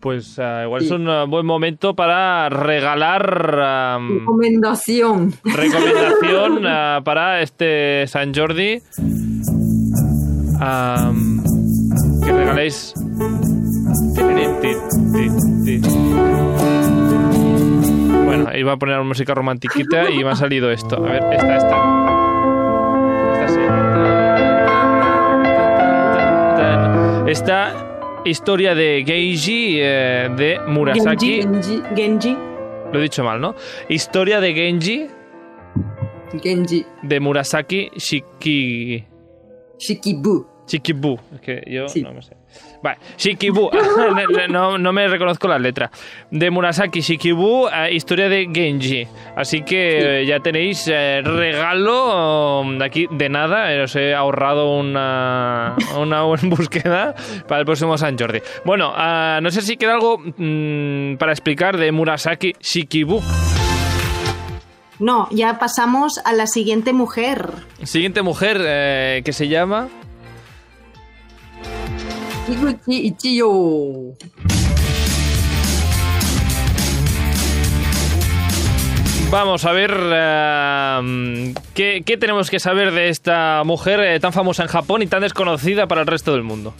Pues 0.00 0.38
ah, 0.38 0.64
igual 0.64 0.82
es 0.82 0.90
un 0.90 1.08
ah, 1.08 1.24
buen 1.24 1.46
momento 1.46 1.94
para 1.94 2.48
regalar 2.50 4.00
Recomendación. 4.00 5.32
recomendación 5.44 6.62
para 7.04 7.40
este 7.40 8.06
San 8.06 8.34
Jordi. 8.34 8.82
Que 12.22 12.32
regaléis. 12.32 12.94
Bueno, 18.36 18.56
iba 18.56 18.72
a 18.72 18.76
poner 18.76 19.00
música 19.02 19.34
romantiquita 19.34 20.10
y 20.10 20.22
me 20.24 20.30
ha 20.30 20.36
salido 20.36 20.70
esto. 20.70 20.96
A 20.96 21.00
ver, 21.10 21.22
esta, 21.32 21.56
esta. 21.56 21.76
Esta 23.34 23.48
sí. 23.48 23.60
Esta 27.30 28.22
historia 28.24 28.74
de 28.74 29.02
Geiji 29.06 29.78
eh, 29.80 30.28
de 30.36 30.58
Murasaki. 30.66 31.42
Genji. 31.42 31.82
Genji. 31.94 32.36
Lo 32.92 32.98
he 32.98 33.02
dicho 33.02 33.22
mal, 33.24 33.40
¿no? 33.40 33.54
Historia 33.88 34.40
de 34.40 34.52
Genji 34.52 35.06
Genji. 36.42 36.84
de 37.02 37.20
Murasaki 37.20 37.90
Shiki... 37.96 39.04
Shikibu. 39.78 40.46
Shikibu. 40.66 41.18
Es 41.34 41.40
que 41.40 41.62
yo 41.68 41.88
Sí. 41.88 42.02
no 42.02 42.12
me 42.12 42.22
sé. 42.22 42.36
Vale, 42.82 42.98
Shikibu. 43.18 43.70
no, 44.48 44.78
no 44.78 44.92
me 44.92 45.06
reconozco 45.08 45.48
la 45.48 45.58
letra. 45.58 45.90
De 46.30 46.50
Murasaki 46.50 47.00
Shikibu, 47.00 47.68
eh, 47.68 47.92
historia 47.92 48.28
de 48.28 48.48
Genji. 48.52 49.06
Así 49.36 49.62
que 49.62 50.22
eh, 50.22 50.26
ya 50.26 50.40
tenéis 50.40 50.88
eh, 50.88 51.20
regalo 51.22 52.60
um, 52.60 52.78
de 52.78 52.84
aquí 52.84 53.06
de 53.10 53.28
nada. 53.28 53.68
Os 53.82 53.94
he 53.96 54.14
ahorrado 54.14 54.78
una, 54.78 55.76
una 55.98 56.22
buena 56.22 56.48
búsqueda 56.56 57.14
para 57.46 57.60
el 57.60 57.66
próximo 57.66 57.98
San 57.98 58.18
Jordi. 58.18 58.40
Bueno, 58.64 58.92
ah, 58.94 59.40
no 59.42 59.50
sé 59.50 59.62
si 59.62 59.76
queda 59.76 59.94
algo 59.94 60.18
mm, 60.18 61.16
para 61.16 61.32
explicar 61.32 61.76
de 61.76 61.92
Murasaki 61.92 62.54
Shikibu. 62.60 63.20
No, 65.00 65.28
ya 65.30 65.58
pasamos 65.58 66.20
a 66.26 66.34
la 66.34 66.46
siguiente 66.46 66.92
mujer. 66.92 67.48
Siguiente 67.82 68.20
mujer 68.20 68.60
eh, 68.60 69.22
que 69.24 69.32
se 69.32 69.48
llama. 69.48 69.88
Higuchi 72.50 72.96
Ichiyo. 73.08 73.50
Vamos 79.30 79.64
a 79.64 79.70
ver 79.72 79.92
eh, 80.12 81.54
¿qué, 81.74 82.02
qué 82.04 82.16
tenemos 82.16 82.50
que 82.50 82.58
saber 82.58 82.90
de 82.92 83.08
esta 83.10 83.62
mujer 83.64 84.00
eh, 84.00 84.18
tan 84.18 84.32
famosa 84.32 84.64
en 84.64 84.68
Japón 84.68 85.02
y 85.02 85.06
tan 85.06 85.22
desconocida 85.22 85.86
para 85.86 86.00
el 86.00 86.08
resto 86.08 86.32
del 86.32 86.42
mundo. 86.42 86.74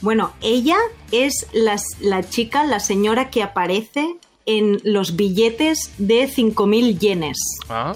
Bueno, 0.00 0.32
ella 0.40 0.78
es 1.12 1.46
las- 1.52 1.84
la 2.00 2.22
chica, 2.26 2.64
la 2.64 2.80
señora 2.80 3.28
que 3.28 3.42
aparece 3.42 4.14
en 4.46 4.80
los 4.84 5.16
billetes 5.16 5.92
de 5.98 6.26
5.000 6.28 6.98
yenes. 6.98 7.36
Ah. 7.68 7.94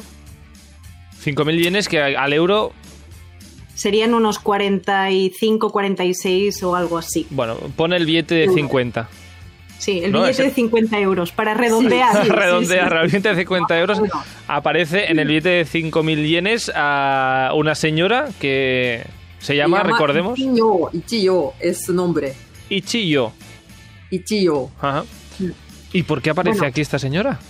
5.000 1.24 1.62
yenes 1.62 1.88
que 1.88 2.02
al 2.02 2.34
euro, 2.34 2.72
Serían 3.74 4.14
unos 4.14 4.38
45, 4.38 5.70
46 5.70 6.62
o 6.62 6.76
algo 6.76 6.98
así. 6.98 7.26
bueno, 7.30 7.56
pone 7.76 7.96
el 7.96 8.06
billete 8.06 8.34
de 8.36 8.48
50. 8.48 9.08
Sí, 9.78 10.00
el 10.02 10.12
No, 10.12 10.20
billete 10.20 10.32
ese- 10.42 10.42
de 10.44 10.50
50 10.54 10.98
euros 11.00 11.32
para 11.32 11.54
redondear. 11.54 12.12
Sí, 12.22 12.28
sí, 12.28 12.28
Redondear, 12.30 12.88
sí. 12.90 12.96
el 13.00 13.06
billete 13.06 13.28
de 13.30 13.34
50 13.36 13.78
euros 13.80 14.00
aparece 14.48 15.10
en 15.10 15.18
el 15.18 15.26
billete 15.28 15.48
de 15.50 15.66
5.000 15.66 16.26
yenes 16.26 16.70
a 16.74 17.50
una 17.56 17.74
señora 17.74 18.28
que 18.40 19.04
se 19.40 19.56
llama, 19.56 19.78
Se 19.82 19.88
recordemos, 19.88 20.38
Ichiyo. 20.38 20.90
Ichiyo 20.92 21.52
es 21.60 21.84
su 21.84 21.92
nombre. 21.92 22.34
Ichiyo. 22.70 23.32
Ichiyo. 24.10 24.68
Ajá. 24.80 25.04
¿Y 25.92 26.02
por 26.04 26.22
qué 26.22 26.30
aparece 26.30 26.58
Bueno. 26.58 26.70
aquí 26.70 26.80
esta 26.80 26.98
señora? 26.98 27.40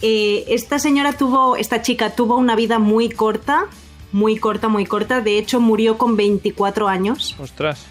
Eh, 0.00 0.44
esta 0.48 0.78
señora 0.78 1.12
tuvo, 1.14 1.56
esta 1.56 1.82
chica 1.82 2.14
tuvo 2.14 2.36
una 2.36 2.54
vida 2.54 2.78
muy 2.78 3.08
corta, 3.08 3.64
muy 4.12 4.36
corta, 4.36 4.68
muy 4.68 4.86
corta. 4.86 5.20
De 5.20 5.38
hecho, 5.38 5.60
murió 5.60 5.98
con 5.98 6.16
24 6.16 6.88
años. 6.88 7.36
Ostras. 7.38 7.86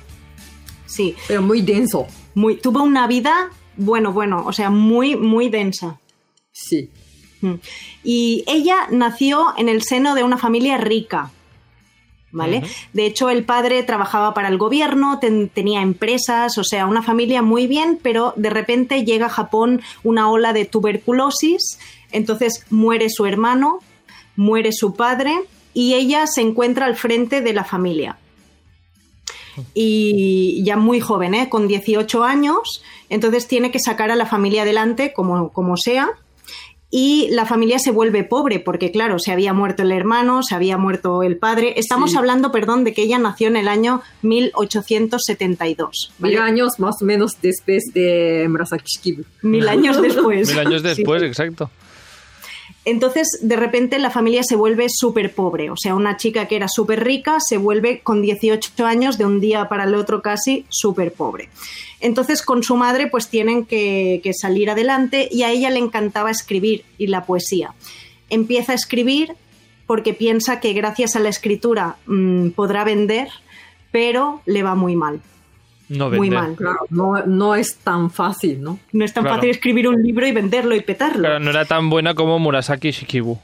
Sí, 0.86 1.16
Pero 1.28 1.42
muy 1.42 1.62
denso. 1.62 2.08
muy, 2.34 2.56
tuvo 2.56 2.82
una 2.84 3.08
vida, 3.08 3.50
bueno, 3.76 4.14
bueno, 4.14 4.44
o 4.46 4.54
sea, 4.54 4.70
muy, 4.70 5.16
muy 5.16 5.50
densa. 5.50 6.00
Sí. 6.52 6.90
Mm. 7.42 7.56
Y 8.04 8.44
ella 8.48 8.88
nació 8.90 9.54
en 9.58 9.70
el 9.70 9.84
seno 9.84 10.16
de 10.16 10.24
una 10.24 10.38
familia 10.38 10.78
rica. 10.78 11.32
¿Vale? 12.30 12.62
De 12.94 13.06
hecho, 13.06 13.30
el 13.30 13.46
padre 13.46 13.82
trabajaba 13.84 14.34
para 14.34 14.50
el 14.50 14.58
gobierno, 14.58 15.18
ten- 15.18 15.48
tenía 15.50 15.82
empresas, 15.82 16.58
o 16.58 16.64
sea, 16.64 16.86
una 16.86 17.02
familia 17.02 17.42
muy 17.42 17.68
bien, 17.68 18.00
pero 18.04 18.34
de 18.36 18.50
repente 18.50 19.06
llega 19.06 19.28
a 19.28 19.30
Japón 19.30 19.82
una 20.04 20.30
ola 20.30 20.52
de 20.52 20.66
tuberculosis, 20.66 21.80
entonces 22.12 22.66
muere 22.70 23.10
su 23.10 23.26
hermano, 23.26 23.80
muere 24.36 24.72
su 24.74 24.94
padre 24.94 25.36
y 25.80 25.94
ella 25.94 26.26
se 26.26 26.42
encuentra 26.42 26.88
al 26.88 26.96
frente 26.96 27.42
de 27.42 27.54
la 27.54 27.64
familia. 27.64 28.18
Y 29.74 30.64
ya 30.64 30.76
muy 30.78 31.00
joven, 31.00 31.34
¿eh? 31.36 31.50
con 31.50 31.68
18 31.68 32.24
años, 32.24 32.84
entonces 33.10 33.48
tiene 33.48 33.70
que 33.70 33.80
sacar 33.80 34.10
a 34.12 34.16
la 34.16 34.26
familia 34.26 34.64
adelante 34.64 35.14
como, 35.14 35.52
como 35.52 35.78
sea 35.78 36.10
y 36.90 37.28
la 37.32 37.46
familia 37.46 37.80
se 37.80 37.92
vuelve 37.92 38.24
pobre 38.24 38.60
porque 38.60 38.92
claro, 38.92 39.20
se 39.20 39.32
había 39.32 39.54
muerto 39.54 39.84
el 39.84 39.92
hermano, 39.92 40.42
se 40.42 40.56
había 40.56 40.78
muerto 40.78 41.22
el 41.22 41.38
padre. 41.38 41.74
Estamos 41.78 42.12
Sí. 42.12 42.18
hablando, 42.18 42.52
perdón, 42.52 42.84
de 42.84 42.94
que 42.94 43.02
ella 43.04 43.18
nació 43.20 43.48
en 43.50 43.58
el 43.58 43.68
año 43.68 44.02
1872. 44.22 46.12
¿vale? 46.20 46.34
Mil 46.36 46.42
años 46.44 46.80
más 46.80 47.02
o 47.02 47.06
menos 47.06 47.38
después 47.42 47.92
de 47.94 48.48
Murasaki 48.50 48.86
Shikibu. 48.88 49.24
Mil 49.42 49.68
años 49.68 50.02
después. 50.02 50.48
Mil 50.50 50.60
años 50.60 50.82
Sí. 50.82 50.88
después, 50.88 51.22
exacto. 51.24 51.70
Entonces, 52.90 53.40
de 53.42 53.58
repente, 53.58 54.00
la 54.00 54.10
familia 54.10 54.44
se 54.44 54.56
vuelve 54.56 54.88
súper 54.88 55.36
pobre. 55.36 55.70
O 55.70 55.76
sea, 55.76 55.94
una 55.94 56.16
chica 56.16 56.48
que 56.48 56.56
era 56.56 56.70
súper 56.70 57.04
rica 57.04 57.42
se 57.42 57.58
vuelve 57.58 58.00
con 58.00 58.22
18 58.22 58.86
años, 58.86 59.18
de 59.18 59.26
un 59.26 59.42
día 59.42 59.68
para 59.68 59.84
el 59.84 59.94
otro 59.94 60.22
casi, 60.22 60.66
súper 60.70 61.12
pobre. 61.12 61.50
Entonces, 62.00 62.42
con 62.42 62.64
su 62.64 62.78
madre, 62.78 63.08
pues 63.08 63.28
tienen 63.28 63.66
que, 63.66 64.22
salir 64.34 64.70
adelante 64.70 65.28
y 65.30 65.44
a 65.44 65.52
ella 65.52 65.70
le 65.70 65.80
encantaba 65.80 66.32
escribir 66.32 66.86
y 66.98 67.08
la 67.08 67.26
poesía. 67.26 67.74
Empieza 68.30 68.72
a 68.72 68.76
escribir 68.76 69.34
porque 69.86 70.14
piensa 70.14 70.62
que 70.62 70.72
gracias 70.72 71.18
a 71.18 71.20
la 71.20 71.28
escritura 71.28 71.98
mm, 72.06 72.52
podrá 72.52 72.86
vender, 72.86 73.28
pero 73.92 74.42
le 74.46 74.64
va 74.64 74.76
muy 74.76 74.96
mal. 74.96 75.20
No 75.90 76.10
Muy 76.10 76.30
mal. 76.30 76.56
Claro, 76.56 76.80
no, 76.90 77.26
no 77.26 77.56
es 77.56 77.78
tan 77.78 78.12
fácil, 78.12 78.62
¿no? 78.62 78.78
No 78.92 79.06
es 79.06 79.14
tan 79.14 79.24
Claro. 79.24 79.38
fácil 79.38 79.52
escribir 79.52 79.88
un 79.88 80.02
libro 80.04 80.28
y 80.28 80.32
venderlo 80.34 80.76
y 80.76 80.82
petarlo. 80.82 81.20
Claro, 81.20 81.40
no 81.40 81.50
era 81.50 81.64
tan 81.66 81.90
buena 81.90 82.14
como 82.14 82.40
Murasaki 82.40 82.92
Shikibu. 82.92 83.38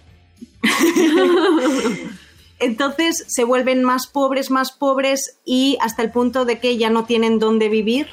Entonces 2.59 3.25
se 3.27 3.43
vuelven 3.43 3.83
más 3.83 4.07
pobres, 4.07 4.49
más 4.51 4.71
pobres 4.71 5.39
y 5.45 5.77
hasta 5.81 6.01
el 6.01 6.11
punto 6.11 6.45
de 6.45 6.59
que 6.59 6.77
ya 6.77 6.89
no 6.89 7.05
tienen 7.05 7.39
dónde 7.39 7.67
vivir 7.69 8.07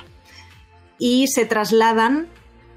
y 0.99 1.29
se 1.29 1.45
trasladan 1.45 2.27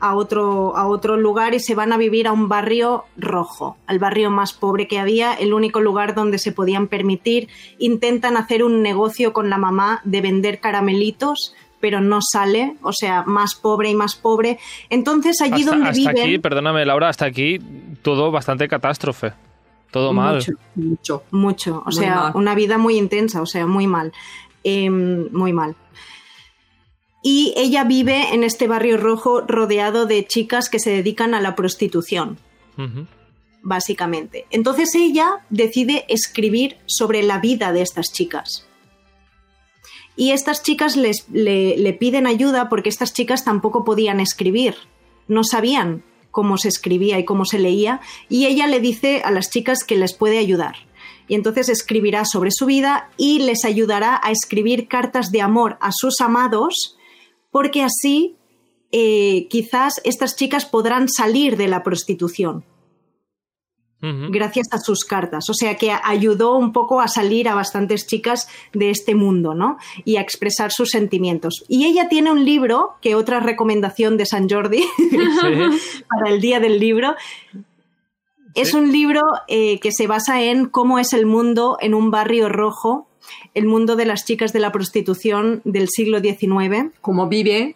a 0.03 0.15
otro, 0.15 0.75
a 0.75 0.85
otro 0.85 1.15
lugar 1.15 1.53
y 1.53 1.61
se 1.61 1.75
van 1.75 1.93
a 1.93 1.97
vivir 1.97 2.27
a 2.27 2.33
un 2.33 2.49
barrio 2.49 3.05
rojo, 3.15 3.77
al 3.87 3.99
barrio 3.99 4.29
más 4.29 4.51
pobre 4.51 4.85
que 4.85 4.99
había, 4.99 5.33
el 5.33 5.53
único 5.53 5.79
lugar 5.79 6.13
donde 6.13 6.39
se 6.39 6.51
podían 6.51 6.87
permitir. 6.87 7.47
Intentan 7.79 8.35
hacer 8.35 8.65
un 8.65 8.81
negocio 8.81 9.31
con 9.31 9.49
la 9.49 9.57
mamá 9.57 10.01
de 10.03 10.19
vender 10.19 10.59
caramelitos, 10.59 11.55
pero 11.79 12.01
no 12.01 12.19
sale, 12.21 12.75
o 12.81 12.91
sea, 12.91 13.23
más 13.23 13.55
pobre 13.55 13.91
y 13.91 13.95
más 13.95 14.15
pobre. 14.15 14.59
Entonces 14.89 15.39
allí 15.39 15.61
Hasta, 15.61 15.71
donde 15.71 15.89
hasta 15.91 16.11
viven... 16.11 16.23
aquí, 16.23 16.37
perdóname 16.37 16.85
Laura, 16.85 17.07
hasta 17.07 17.23
aquí 17.25 17.59
todo 18.01 18.29
bastante 18.29 18.67
catástrofe. 18.67 19.31
Todo 19.89 20.11
mal. 20.11 20.35
Mucho. 20.35 20.51
Mucho. 20.75 21.23
Mucho, 21.31 21.77
o 21.77 21.85
Muy 21.85 21.93
sea, 21.93 22.15
mal. 22.15 22.31
una 22.35 22.55
vida 22.55 22.77
muy 22.77 22.97
intensa, 22.97 23.41
o 23.41 23.45
sea, 23.45 23.65
muy 23.67 23.87
mal, 23.87 24.11
Em, 24.63 25.29
muy 25.31 25.51
mal. 25.53 25.75
Y 27.23 27.53
ella 27.55 27.85
vive 27.85 28.33
en 28.33 28.43
este 28.43 28.67
barrio 28.67 28.97
rojo 28.97 29.41
rodeado 29.41 30.05
de 30.05 30.25
chicas 30.25 30.69
que 30.69 30.79
se 30.79 30.89
dedican 30.89 31.33
a 31.33 31.41
la 31.41 31.55
prostitución, 31.55 32.37
básicamente. 33.61 34.45
Entonces 34.51 34.93
ella 34.93 35.39
decide 35.49 36.05
escribir 36.09 36.77
sobre 36.85 37.23
la 37.23 37.39
vida 37.39 37.71
de 37.71 37.81
estas 37.81 38.11
chicas. 38.11 38.67
Y 40.15 40.31
estas 40.31 40.61
chicas 40.61 40.95
les, 40.95 41.27
le, 41.29 41.77
le 41.77 41.93
piden 41.93 42.27
ayuda 42.27 42.69
porque 42.69 42.89
estas 42.89 43.13
chicas 43.13 43.45
tampoco 43.45 43.83
podían 43.83 44.19
escribir, 44.19 44.75
no 45.27 45.43
sabían 45.43 46.03
cómo 46.29 46.57
se 46.57 46.67
escribía 46.67 47.19
y 47.19 47.25
cómo 47.25 47.45
se 47.45 47.57
leía, 47.57 48.01
y 48.27 48.47
ella 48.47 48.67
le 48.67 48.79
dice 48.79 49.21
a 49.23 49.31
las 49.31 49.49
chicas 49.49 49.83
que 49.83 49.95
les 49.95 50.13
puede 50.13 50.39
ayudar. 50.39 50.75
Y 51.27 51.35
entonces 51.35 51.69
escribirá 51.69 52.25
sobre 52.25 52.51
su 52.51 52.65
vida 52.65 53.09
y 53.17 53.39
les 53.39 53.65
ayudará 53.65 54.19
a 54.21 54.31
escribir 54.31 54.87
cartas 54.87 55.31
de 55.31 55.41
amor 55.41 55.77
a 55.79 55.91
sus 55.91 56.19
amados, 56.21 56.97
porque 57.53 57.83
así 57.83 58.35
eh, 58.91 59.47
quizás 59.49 60.01
estas 60.03 60.35
chicas 60.35 60.65
podrán 60.65 61.07
salir 61.07 61.55
de 61.55 61.69
la 61.69 61.83
prostitución 61.83 62.65
gracias 64.31 64.67
a 64.73 64.79
sus 64.79 65.05
cartas. 65.05 65.49
O 65.49 65.53
sea 65.53 65.77
que 65.77 65.89
ayudó 66.03 66.57
un 66.57 66.73
poco 66.73 66.99
a 66.99 67.07
salir 67.07 67.47
a 67.47 67.55
bastantes 67.55 68.05
chicas 68.05 68.49
de 68.73 68.89
este 68.89 69.15
mundo, 69.15 69.53
¿no? 69.53 69.77
Y 70.03 70.17
a 70.17 70.21
expresar 70.21 70.73
sus 70.73 70.89
sentimientos. 70.89 71.63
Y 71.69 71.85
ella 71.85 72.09
tiene 72.09 72.29
un 72.29 72.43
libro, 72.43 72.95
que 73.01 73.15
otra 73.15 73.39
recomendación 73.39 74.17
de 74.17 74.25
San 74.25 74.49
Jordi 74.49 74.83
Sí. 74.97 76.03
para 76.09 76.33
el 76.33 76.41
Día 76.41 76.59
del 76.59 76.81
Libro. 76.81 77.15
Es 78.55 78.71
Sí. 78.71 78.75
un 78.75 78.91
libro 78.91 79.21
eh, 79.47 79.79
que 79.79 79.93
se 79.93 80.05
basa 80.05 80.41
en 80.43 80.65
cómo 80.65 80.99
es 80.99 81.13
el 81.13 81.25
mundo 81.25 81.77
en 81.79 81.93
un 81.93 82.11
barrio 82.11 82.49
rojo, 82.49 83.07
el 83.53 83.65
mundo 83.65 83.95
de 83.95 84.05
las 84.05 84.25
chicas 84.25 84.53
de 84.53 84.59
la 84.59 84.71
prostitución 84.71 85.61
del 85.63 85.87
siglo 85.89 86.19
XIX 86.19 86.91
Como 87.01 87.27
vive, 87.27 87.75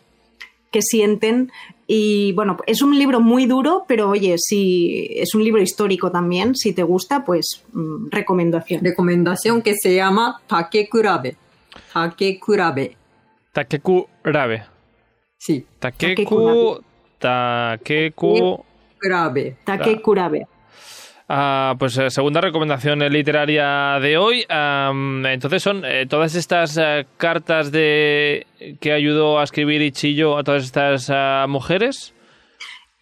que 0.71 0.81
sienten. 0.81 1.51
Y 1.87 2.33
bueno, 2.33 2.57
es 2.67 2.81
un 2.81 2.97
libro 2.97 3.21
muy 3.21 3.45
duro, 3.45 3.85
pero 3.87 4.09
oye, 4.09 4.35
si 4.37 5.07
es 5.15 5.33
un 5.35 5.43
libro 5.43 5.61
histórico 5.61 6.11
también, 6.11 6.55
si 6.55 6.73
te 6.73 6.83
gusta, 6.83 7.23
pues 7.23 7.63
mm, 7.71 8.09
recomendación. 8.09 8.83
recomendación 8.83 9.61
que 9.61 9.75
se 9.75 9.95
llama 9.95 10.41
Takekurabe. 10.47 11.37
Takekurabe. 11.93 12.97
Takeku 13.53 14.07
Rabe. 14.23 14.65
Sí, 15.37 15.65
Takeku. 15.79 16.79
Takeku. 17.19 18.63
Kurabe. 18.99 19.57
Take 19.63 20.01
Kurabe. 20.01 20.47
Ah, 21.29 21.75
pues 21.77 21.97
eh, 21.97 22.09
segunda 22.09 22.39
recomendación 22.39 23.01
eh, 23.01 23.09
literaria 23.09 23.99
de 23.99 24.17
hoy. 24.17 24.45
Entonces 24.49 25.61
son 25.61 25.83
eh, 25.83 26.05
todas 26.07 26.35
estas 26.35 26.79
cartas 27.17 27.71
de 27.71 28.47
que 28.79 28.93
ayudó 28.93 29.39
a 29.39 29.43
escribir 29.43 29.81
Ichiyo 29.81 30.37
a 30.37 30.43
todas 30.43 30.63
estas 30.63 31.09
ah, 31.09 31.45
mujeres. 31.49 32.13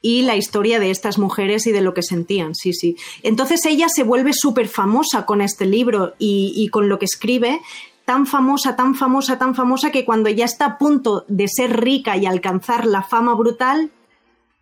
Y 0.02 0.24
la 0.24 0.36
historia 0.36 0.80
de 0.80 0.92
estas 0.92 1.18
mujeres 1.18 1.66
y 1.66 1.72
de 1.72 1.82
lo 1.82 1.94
que 1.96 2.04
sentían, 2.04 2.54
sí, 2.54 2.74
sí. 2.74 2.96
Entonces 3.24 3.66
ella 3.66 3.90
se 3.90 4.04
vuelve 4.04 4.34
súper 4.34 4.68
famosa 4.68 5.26
con 5.26 5.42
este 5.42 5.66
libro 5.66 6.14
y, 6.20 6.54
y 6.56 6.70
con 6.70 6.90
lo 6.90 7.00
que 7.00 7.06
escribe, 7.06 7.60
tan 8.06 8.28
famosa, 8.28 8.76
tan 8.76 8.94
famosa, 8.94 9.40
tan 9.40 9.56
famosa 9.56 9.92
que 9.92 10.06
cuando 10.06 10.30
ya 10.30 10.46
está 10.46 10.66
a 10.66 10.78
punto 10.78 11.26
de 11.28 11.48
ser 11.48 11.80
rica 11.80 12.18
y 12.18 12.28
alcanzar 12.28 12.86
la 12.86 13.02
fama 13.02 13.34
brutal, 13.34 13.90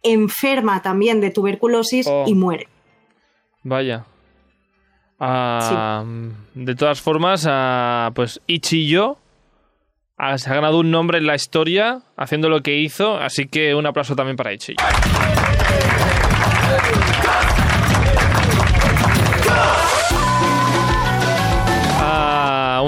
enferma 0.01 0.81
también 0.81 1.19
de 1.19 1.29
tuberculosis 1.29 2.07
Oh. 2.07 2.23
y 2.25 2.35
muere. 2.35 2.67
Vaya. 3.63 4.05
Ah, 5.19 6.03
De 6.53 6.75
todas 6.75 7.01
formas, 7.01 7.47
ah, 7.49 8.11
pues 8.13 8.41
Ichiyo 8.45 9.17
ah, 10.17 10.37
se 10.37 10.49
ha 10.49 10.55
ganado 10.55 10.79
un 10.79 10.91
nombre 10.91 11.17
en 11.17 11.27
la 11.27 11.35
historia 11.35 12.01
haciendo 12.17 12.49
lo 12.49 12.61
que 12.61 12.77
hizo, 12.77 13.17
así 13.17 13.47
que 13.47 13.73
un 13.73 13.85
aplauso 13.85 14.15
también 14.15 14.35
para 14.35 14.53
Ichiyo. 14.53 14.77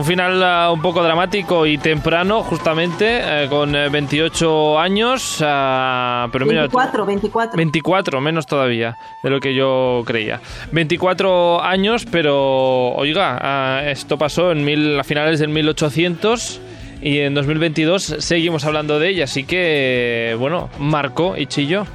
Final 0.06 0.42
ah, 0.44 0.72
un 0.72 0.82
poco 0.82 1.02
dramático 1.04 1.66
y 1.66 1.78
temprano, 1.78 2.44
justamente, 2.44 3.20
eh, 3.44 3.48
con 3.50 3.76
eh, 3.76 3.90
28 3.90 4.80
años. 4.80 5.40
ah, 5.46 6.28
pero 6.32 6.46
mira, 6.46 6.68
tú- 6.68 6.78
24, 6.78 7.06
24. 7.06 7.58
24, 7.58 8.22
menos 8.22 8.46
todavía 8.46 8.98
de 9.24 9.30
lo 9.30 9.40
que 9.40 9.54
yo 9.56 10.04
creía. 10.06 10.40
24 10.72 11.62
años, 11.64 12.06
pero 12.10 12.94
oiga, 12.94 13.84
esto 13.90 14.18
pasó 14.18 14.52
en 14.52 14.64
mil, 14.64 15.00
a 15.00 15.04
finales 15.04 15.40
del 15.40 15.50
1800 15.50 16.62
y 17.02 17.20
en 17.20 17.34
2022 17.34 18.04
seguimos 18.20 18.66
hablando 18.66 19.00
de 19.00 19.10
ella, 19.10 19.24
así 19.26 19.44
que, 19.44 20.36
bueno, 20.40 20.70
marcó 20.80 21.36
Ichillo. 21.38 21.86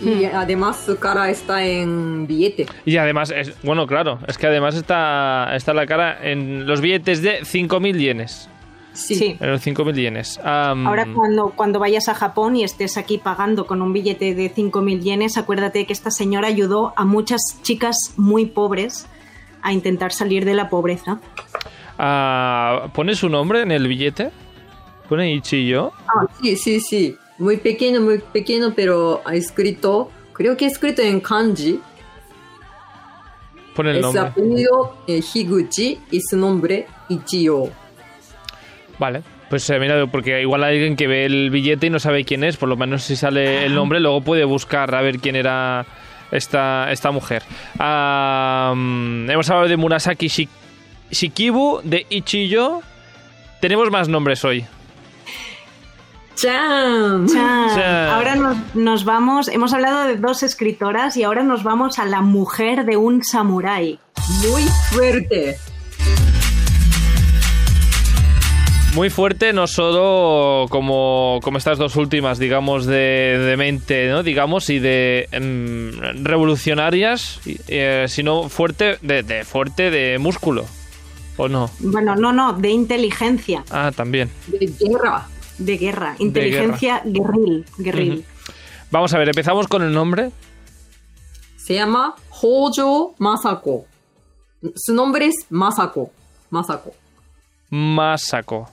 Y 0.00 0.24
además 0.24 0.82
su 0.84 0.98
cara 0.98 1.30
está 1.30 1.64
en 1.64 2.26
billete. 2.26 2.66
Y 2.84 2.96
además, 2.96 3.32
es, 3.34 3.54
bueno, 3.62 3.86
claro, 3.86 4.18
es 4.26 4.36
que 4.36 4.46
además 4.46 4.74
está, 4.74 5.54
está 5.54 5.72
la 5.72 5.86
cara 5.86 6.18
en 6.22 6.66
los 6.66 6.80
billetes 6.80 7.22
de 7.22 7.40
5.000 7.42 7.98
yenes. 7.98 8.48
Sí. 8.92 9.14
Sí. 9.16 9.36
En 9.40 9.50
los 9.50 9.66
5.000 9.66 9.94
yenes. 9.94 10.40
Ahora 10.44 11.06
cuando, 11.14 11.50
cuando 11.56 11.78
vayas 11.80 12.08
a 12.08 12.14
Japón 12.14 12.56
y 12.56 12.64
estés 12.64 12.96
aquí 12.96 13.18
pagando 13.18 13.66
con 13.66 13.82
un 13.82 13.92
billete 13.92 14.34
de 14.34 14.54
5.000 14.54 15.00
yenes, 15.00 15.36
acuérdate 15.36 15.84
que 15.86 15.92
esta 15.92 16.10
señora 16.10 16.48
ayudó 16.48 16.92
a 16.96 17.04
muchas 17.04 17.40
chicas 17.62 17.96
muy 18.16 18.46
pobres 18.46 19.06
a 19.62 19.72
intentar 19.72 20.12
salir 20.12 20.44
de 20.44 20.54
la 20.54 20.68
pobreza. 20.68 21.18
ah, 21.98 22.88
¿Pone 22.94 23.14
su 23.14 23.28
nombre 23.28 23.62
en 23.62 23.72
el 23.72 23.88
billete? 23.88 24.30
¿Pone 25.08 25.32
Ichillo? 25.32 25.92
Ah, 26.06 26.26
sí, 26.40 26.56
sí, 26.56 26.80
sí. 26.80 27.16
Muy 27.38 27.56
pequeño, 27.56 28.00
muy 28.00 28.18
pequeño, 28.18 28.72
pero 28.76 29.22
ha 29.24 29.34
escrito, 29.34 30.10
creo 30.32 30.56
que 30.56 30.66
ha 30.66 30.68
escrito 30.68 31.02
en 31.02 31.20
kanji. 31.20 31.80
Pone 33.74 33.90
el 33.90 33.96
Es 33.96 34.02
nombre. 34.02 34.22
apellido 34.22 34.98
eh, 35.08 35.20
Higuchi 35.34 35.98
y 36.12 36.20
su 36.20 36.36
nombre 36.36 36.86
Ichiyo. 37.08 37.64
Vale, 39.00 39.22
pues 39.50 39.68
eh, 39.70 39.80
mira, 39.80 40.06
porque 40.06 40.40
igual 40.40 40.62
hay 40.62 40.76
alguien 40.76 40.94
que 40.94 41.08
ve 41.08 41.24
el 41.26 41.50
billete 41.50 41.88
y 41.88 41.90
no 41.90 41.98
sabe 41.98 42.24
quién 42.24 42.44
es, 42.44 42.56
por 42.56 42.68
lo 42.68 42.76
menos 42.76 43.02
si 43.02 43.16
sale 43.16 43.66
el 43.66 43.74
nombre, 43.74 43.98
luego 43.98 44.20
puede 44.20 44.44
buscar 44.44 44.94
a 44.94 45.02
ver 45.02 45.18
quién 45.18 45.34
era 45.34 45.84
esta, 46.30 46.92
esta 46.92 47.10
mujer. 47.10 47.42
Hemos 47.74 49.50
hablado 49.50 49.68
de 49.68 49.76
Murasaki 49.76 50.26
Shik- 50.28 50.48
Shikibu, 51.10 51.80
de 51.82 52.06
Ichiyo. 52.08 52.80
Tenemos 53.60 53.90
más 53.90 54.08
nombres 54.08 54.44
hoy. 54.44 54.64
¡Chan! 56.34 57.26
Chan. 57.28 57.68
Chan. 57.74 58.08
Ahora 58.10 58.34
nos, 58.36 58.56
nos 58.74 59.04
vamos, 59.04 59.48
hemos 59.48 59.72
hablado 59.72 60.04
de 60.06 60.16
dos 60.16 60.42
escritoras 60.42 61.16
y 61.16 61.22
ahora 61.22 61.42
nos 61.42 61.62
vamos 61.62 61.98
a 61.98 62.04
la 62.04 62.20
mujer 62.22 62.84
de 62.84 62.96
un 62.96 63.22
samurái. 63.22 63.98
Muy 64.48 64.62
fuerte. 64.90 65.56
Muy 68.94 69.10
fuerte, 69.10 69.52
no 69.52 69.66
solo 69.66 70.66
como, 70.70 71.40
como 71.42 71.58
estas 71.58 71.78
dos 71.78 71.96
últimas, 71.96 72.38
digamos, 72.38 72.86
de, 72.86 73.38
de 73.44 73.56
mente, 73.56 74.08
¿no? 74.08 74.22
Digamos, 74.22 74.70
y 74.70 74.78
de 74.78 75.28
em, 75.32 75.90
revolucionarias, 76.24 77.40
eh, 77.66 78.06
sino 78.08 78.48
fuerte 78.48 78.98
de, 79.02 79.24
de 79.24 79.44
fuerte 79.44 79.90
de 79.90 80.18
músculo. 80.20 80.64
¿O 81.36 81.48
no? 81.48 81.68
Bueno, 81.80 82.14
no, 82.14 82.32
no, 82.32 82.52
de 82.52 82.68
inteligencia, 82.70 83.64
Ah, 83.72 83.90
también. 83.94 84.30
De 84.46 84.72
guerra. 84.78 85.26
De 85.58 85.76
guerra, 85.76 86.16
inteligencia 86.18 87.02
guerril, 87.04 87.64
guerril. 87.78 88.12
Ujú. 88.12 88.52
Vamos 88.90 89.12
a 89.14 89.18
ver, 89.18 89.28
empezamos 89.28 89.66
con 89.66 89.82
el 89.82 89.92
nombre. 89.92 90.30
Se 91.56 91.74
llama 91.74 92.14
Hojo 92.30 93.14
Masako. 93.18 93.86
Su 94.76 94.94
nombre 94.94 95.26
es 95.26 95.34
Masako. 95.50 96.10
Masako. 96.50 96.94
Masako. 97.70 98.70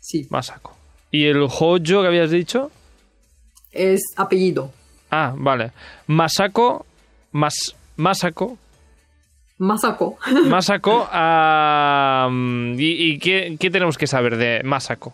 Sí. 0.00 0.26
Masako. 0.30 0.76
¿Y 1.10 1.26
el 1.26 1.42
Hojo 1.42 1.78
que 1.82 2.06
habías 2.06 2.30
dicho? 2.30 2.70
Es 3.72 4.00
apellido. 4.16 4.70
Ah, 5.10 5.34
vale. 5.36 5.72
Masako. 6.06 6.86
Mas, 7.32 7.74
Masako. 7.96 8.58
Masako. 9.58 10.18
Masako. 10.46 11.08
ah, 11.12 12.28
¿Y, 12.30 13.12
y 13.12 13.18
qué, 13.18 13.56
qué 13.58 13.70
tenemos 13.70 13.98
que 13.98 14.06
saber 14.06 14.36
de 14.36 14.62
Masako? 14.64 15.12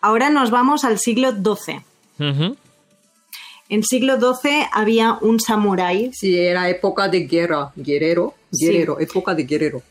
Ahora 0.00 0.30
nos 0.30 0.50
vamos 0.50 0.84
al 0.84 0.98
siglo 0.98 1.30
XII. 1.32 1.82
Ujú. 2.18 2.56
En 3.68 3.84
siglo 3.84 4.16
XII 4.18 4.66
había 4.72 5.18
un 5.20 5.38
samurái, 5.40 6.10
Sí, 6.12 6.36
era 6.38 6.68
época 6.68 7.08
de 7.08 7.20
guerra. 7.20 7.70
Guerrero. 7.76 8.34
Sí. 8.52 8.66
Guerrero. 8.66 8.98
Época 8.98 9.34
de 9.34 9.44
guerrero. 9.44 9.82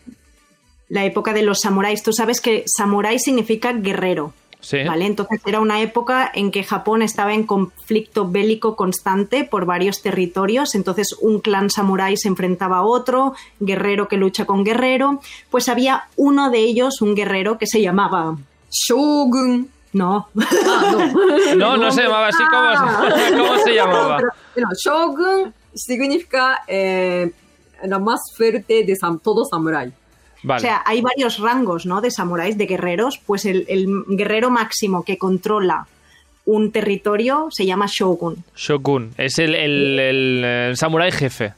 la 0.89 1.05
época 1.05 1.33
de 1.33 1.43
los 1.43 1.59
samuráis. 1.61 2.01
Tú 2.01 2.11
sabes 2.13 2.41
que 2.41 2.63
samurái 2.65 3.19
significa 3.19 3.71
guerrero. 3.73 4.33
Sí. 4.59 4.79
¿Vale? 4.85 5.05
Entonces 5.05 5.39
era 5.45 5.61
una 5.61 5.81
época 5.81 6.29
en 6.33 6.51
que 6.51 6.63
Japón 6.63 7.01
estaba 7.03 7.33
en 7.33 7.43
conflicto 7.45 8.27
bélico 8.27 8.75
constante 8.75 9.45
por 9.45 9.65
varios 9.65 10.01
territorios. 10.01 10.75
Entonces 10.75 11.15
un 11.21 11.39
clan 11.39 11.69
samurái 11.69 12.17
se 12.17 12.27
enfrentaba 12.27 12.77
a 12.79 12.83
otro, 12.83 13.33
guerrero 13.61 14.07
que 14.09 14.17
lucha 14.17 14.45
con 14.45 14.65
guerrero. 14.65 15.21
Pues 15.51 15.69
había 15.69 16.09
uno 16.17 16.49
de 16.49 16.57
ellos, 16.59 17.01
un 17.01 17.15
guerrero 17.15 17.57
que 17.59 17.67
se 17.67 17.81
llamaba. 17.81 18.37
Shogun. 18.71 19.69
No, 19.93 20.27
Ah, 20.39 20.91
no. 20.91 21.55
No, 21.55 21.77
no 21.77 21.91
se 21.91 22.03
llamaba 22.03 22.27
así. 22.27 22.43
¿Cómo, 22.51 23.17
se- 23.31 23.37
cómo 23.37 23.57
se 23.57 23.73
llamaba? 23.73 24.17
Pero, 24.17 24.29
pero 24.55 24.67
Shogun 24.83 25.53
significa 25.73 26.59
eh, 26.67 27.31
la 27.83 27.97
más 27.99 28.19
fuerte 28.37 28.83
de 28.83 28.93
sam- 28.95 29.19
todo 29.21 29.45
samurái. 29.45 29.91
Vale. 30.43 30.57
O 30.59 30.61
sea, 30.61 30.83
hay 30.85 31.01
varios 31.01 31.39
rangos, 31.39 31.85
¿no? 31.85 32.01
De 32.01 32.11
samuráis, 32.11 32.57
de 32.57 32.65
guerreros. 32.65 33.19
Pues 33.25 33.45
el, 33.45 33.65
el 33.67 33.87
guerrero 34.07 34.49
máximo 34.49 35.03
que 35.03 35.17
controla 35.17 35.87
un 36.45 36.71
territorio 36.71 37.47
se 37.49 37.65
llama 37.65 37.85
shogun. 37.89 38.43
Shogun. 38.55 39.13
Es 39.17 39.37
el, 39.39 39.53
el, 39.55 39.99
el, 39.99 40.43
el 40.45 40.77
samurái 40.77 41.11
jefe. 41.11 41.53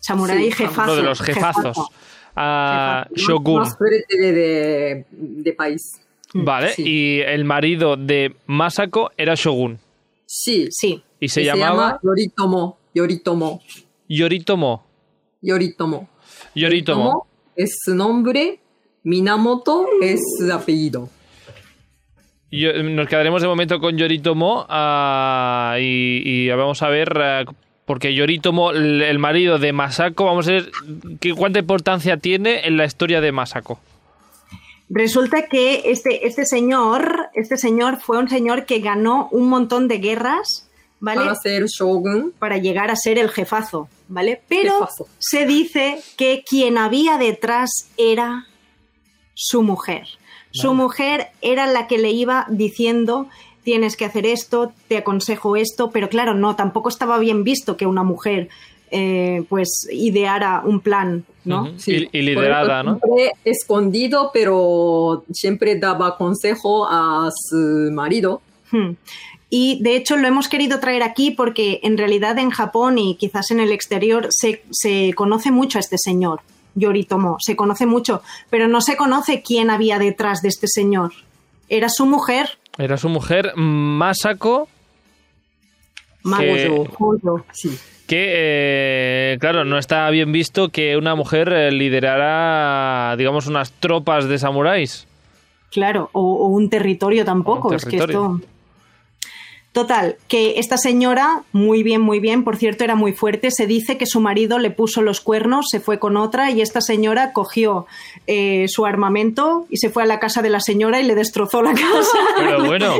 Samurái 0.00 0.44
Sí, 0.46 0.52
jefazo. 0.52 0.82
Uno 0.92 0.96
de 0.96 1.02
los 1.02 1.20
jefazos. 1.20 1.62
jefazo. 1.64 1.88
Ah, 2.36 3.04
Jefazo. 3.08 3.26
Shogun. 3.32 3.58
Más 3.60 3.76
fuerte 3.78 4.18
de, 4.18 4.32
de, 4.32 5.06
de 5.10 5.52
país. 5.52 6.00
Vale. 6.34 6.68
Sí. 6.70 6.82
Y 6.86 7.20
el 7.20 7.44
marido 7.44 7.96
de 7.96 8.34
Masako 8.46 9.10
era 9.16 9.34
Shogun. 9.34 9.78
Sí. 10.26 10.68
Sí. 10.70 11.02
Y 11.18 11.28
se 11.28 11.42
Y 11.42 11.44
llamaba 11.46 11.74
llama 11.76 12.00
Yoritomo. 12.02 12.78
Yoritomo. 12.94 13.60
Yoritomo. 14.08 14.84
Yoritomo. 15.42 16.08
Yoritomo. 16.54 17.26
es 17.56 17.78
su 17.84 17.94
nombre. 17.94 18.60
Minamoto 19.02 19.86
es 20.02 20.20
su 20.38 20.52
apellido. 20.52 21.08
Yo- 22.50 22.82
nos 22.82 23.08
quedaremos 23.08 23.40
de 23.42 23.48
momento 23.48 23.80
con 23.80 23.96
Yoritomo 23.96 24.66
ah, 24.68 25.76
y, 25.80 26.22
y 26.24 26.48
vamos 26.50 26.82
a 26.82 26.88
ver, 26.88 27.16
ah, 27.16 27.44
porque 27.86 28.14
Yoritomo, 28.14 28.72
el, 28.72 29.02
el 29.02 29.18
marido 29.18 29.58
de 29.58 29.72
Masako, 29.72 30.24
vamos 30.24 30.48
a 30.48 30.52
ver 30.52 30.70
qué, 31.20 31.32
cuánta 31.34 31.60
importancia 31.60 32.16
tiene 32.16 32.66
en 32.66 32.76
la 32.76 32.84
historia 32.84 33.20
de 33.20 33.30
Masako. 33.32 33.80
Resulta 34.92 35.46
que 35.46 35.82
este, 35.86 36.26
este 36.26 36.44
señor, 36.44 37.28
este 37.34 37.56
señor 37.56 38.00
fue 38.00 38.18
un 38.18 38.28
señor 38.28 38.66
que 38.66 38.80
ganó 38.80 39.28
un 39.30 39.48
montón 39.48 39.86
de 39.86 39.98
guerras, 39.98 40.68
¿vale? 40.98 41.20
Para 41.20 41.34
ser 41.36 41.66
shogun. 41.66 42.34
para 42.36 42.58
llegar 42.58 42.90
a 42.90 42.96
ser 42.96 43.16
el 43.16 43.30
jefazo, 43.30 43.88
¿vale? 44.08 44.42
Pero 44.48 44.80
Jefazo. 44.80 45.06
se 45.20 45.46
dice 45.46 46.02
que 46.16 46.42
quien 46.44 46.76
había 46.76 47.18
detrás 47.18 47.70
era 47.96 48.48
su 49.34 49.62
mujer. 49.62 50.08
Su 50.50 50.74
mujer 50.74 51.28
era 51.40 51.68
la 51.68 51.86
que 51.86 51.98
le 51.98 52.10
iba 52.10 52.44
diciendo 52.48 53.28
tienes 53.62 53.96
que 53.96 54.04
hacer 54.04 54.26
esto, 54.26 54.72
te 54.88 54.98
aconsejo 54.98 55.56
esto, 55.56 55.90
pero 55.90 56.08
claro, 56.08 56.34
no, 56.34 56.56
tampoco 56.56 56.88
estaba 56.88 57.18
bien 57.18 57.44
visto 57.44 57.76
que 57.76 57.86
una 57.86 58.02
mujer 58.02 58.48
eh, 58.90 59.44
pues 59.48 59.88
ideara 59.92 60.62
un 60.64 60.80
plan, 60.80 61.24
¿no? 61.44 61.72
Y, 61.86 62.22
liderada, 62.22 62.82
¿no? 62.82 63.00
Escondido, 63.44 64.30
pero 64.32 65.24
siempre 65.32 65.78
daba 65.78 66.16
consejo 66.16 66.86
a 66.88 67.30
su 67.32 67.90
marido. 67.92 68.42
Hmm. 68.70 68.92
Y 69.48 69.82
de 69.82 69.96
hecho 69.96 70.16
lo 70.16 70.28
hemos 70.28 70.48
querido 70.48 70.78
traer 70.78 71.02
aquí 71.02 71.32
porque 71.32 71.80
en 71.82 71.98
realidad 71.98 72.38
en 72.38 72.50
Japón 72.50 72.98
y 72.98 73.16
quizás 73.16 73.50
en 73.50 73.58
el 73.60 73.72
exterior 73.72 74.28
se, 74.30 74.62
se 74.70 75.12
conoce 75.14 75.50
mucho 75.50 75.78
a 75.78 75.80
este 75.80 75.96
señor, 75.98 76.40
Yoritomo, 76.76 77.36
se 77.40 77.56
conoce 77.56 77.84
mucho, 77.84 78.22
pero 78.48 78.68
no 78.68 78.80
se 78.80 78.96
conoce 78.96 79.42
quién 79.42 79.70
había 79.70 79.98
detrás 79.98 80.42
de 80.42 80.48
este 80.48 80.68
señor. 80.68 81.12
Era 81.68 81.88
su 81.88 82.06
mujer, 82.06 82.58
Era 82.78 82.96
su 82.96 83.08
mujer, 83.08 83.52
Masako, 83.56 84.68
Magoyo. 86.22 86.86
Hoyo. 86.98 87.44
Sí. 87.52 87.78
Que, 88.10 88.32
eh, 88.34 89.38
claro, 89.38 89.64
no 89.64 89.78
está 89.78 90.10
bien 90.10 90.32
visto 90.32 90.70
que 90.70 90.96
una 90.96 91.14
mujer 91.14 91.52
eh, 91.52 91.70
liderara, 91.70 93.14
digamos, 93.16 93.46
unas 93.46 93.70
tropas 93.70 94.28
de 94.28 94.36
samuráis. 94.36 95.06
Claro, 95.70 96.10
o, 96.12 96.20
o 96.20 96.48
un 96.48 96.68
territorio 96.70 97.24
tampoco. 97.24 97.72
Es 97.72 97.84
que 97.84 97.98
esto. 97.98 98.40
Total, 99.70 100.16
que 100.26 100.58
esta 100.58 100.76
señora, 100.76 101.44
muy 101.52 101.84
bien, 101.84 102.00
muy 102.00 102.18
bien, 102.18 102.42
por 102.42 102.56
cierto, 102.56 102.82
era 102.82 102.96
muy 102.96 103.12
fuerte. 103.12 103.52
Se 103.52 103.68
dice 103.68 103.96
que 103.96 104.06
su 104.06 104.18
marido 104.20 104.58
le 104.58 104.72
puso 104.72 105.02
los 105.02 105.20
cuernos, 105.20 105.66
se 105.70 105.78
fue 105.78 106.00
con 106.00 106.16
otra 106.16 106.50
y 106.50 106.62
esta 106.62 106.80
señora 106.80 107.32
cogió 107.32 107.86
eh, 108.26 108.66
su 108.66 108.86
armamento 108.86 109.66
y 109.70 109.76
se 109.76 109.88
fue 109.88 110.02
a 110.02 110.06
la 110.06 110.18
casa 110.18 110.42
de 110.42 110.50
la 110.50 110.58
señora 110.58 111.00
y 111.00 111.04
le 111.04 111.14
destrozó 111.14 111.62
la 111.62 111.74
casa. 111.74 112.18
Pero 112.36 112.64
bueno, 112.64 112.92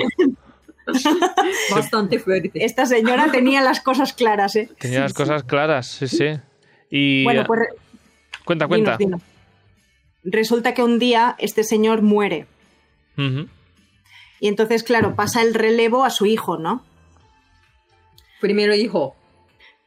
Bastante 1.71 2.19
fuerte. 2.19 2.64
Esta 2.64 2.87
señora 2.87 3.29
tenía 3.33 3.61
las 3.61 3.81
cosas 3.81 4.12
claras, 4.12 4.57
¿eh? 4.57 4.69
tenía 4.79 5.01
las 5.01 5.14
cosas 5.14 5.45
claras, 5.45 5.87
sí, 5.87 6.09
sí. 6.09 6.27
Y 6.90 7.25
Bueno, 7.25 7.45
pues 7.47 7.61
cuenta, 8.45 8.66
cuenta. 8.66 8.97
dinos, 8.97 9.21
dinos. 9.21 9.23
Resulta 10.25 10.75
que 10.75 10.83
un 10.83 10.99
día 10.99 11.37
este 11.38 11.64
señor 11.64 12.03
muere 12.03 12.47
y 14.40 14.49
entonces, 14.49 14.83
claro, 14.83 15.14
pasa 15.14 15.43
el 15.43 15.55
relevo 15.55 16.05
a 16.05 16.11
su 16.11 16.27
hijo, 16.27 16.57
¿no? 16.57 16.83
Primero 18.40 18.75
hijo. 18.75 19.14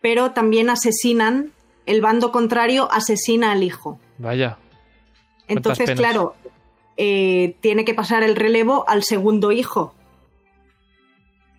Pero 0.02 0.32
también 0.32 0.70
asesinan, 0.70 1.52
el 1.86 2.02
bando 2.02 2.32
contrario 2.32 2.88
asesina 2.92 3.52
al 3.52 3.64
hijo. 3.64 4.00
Vaya. 4.20 4.58
Entonces, 5.48 5.86
penas. 5.86 6.00
claro, 6.00 6.36
eh, 6.98 7.56
tiene 7.62 7.84
que 7.84 7.96
pasar 7.96 8.22
el 8.22 8.36
relevo 8.36 8.86
al 8.88 9.04
segundo 9.04 9.52
hijo. 9.52 9.96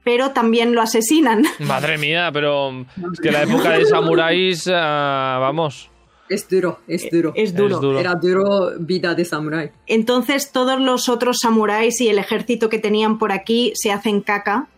Pero 0.04 0.30
también 0.30 0.74
lo 0.74 0.82
asesinan. 0.82 1.44
Madre 1.60 1.98
mía, 1.98 2.30
pero 2.32 2.84
es 3.12 3.20
que 3.20 3.32
la 3.32 3.42
época 3.42 3.70
de 3.70 3.86
samuráis, 3.86 4.68
ah, 4.70 5.38
vamos. 5.40 5.90
Es 6.28 6.48
duro, 6.48 6.80
es 6.86 7.10
duro. 7.10 7.32
Es 7.34 7.54
duro. 7.54 7.76
Es 7.76 7.80
duro. 7.82 7.98
Era 8.00 8.14
duro 8.14 8.72
vida 8.78 9.14
de 9.14 9.24
samurái. 9.24 9.70
Entonces 9.86 10.52
todos 10.52 10.80
los 10.80 11.08
otros 11.08 11.38
samuráis 11.40 12.00
y 12.00 12.08
el 12.08 12.18
ejército 12.18 12.70
que 12.70 12.78
tenían 12.78 13.18
por 13.18 13.30
aquí 13.30 13.72
se 13.74 13.92
hacen 13.92 14.22
caca 14.22 14.68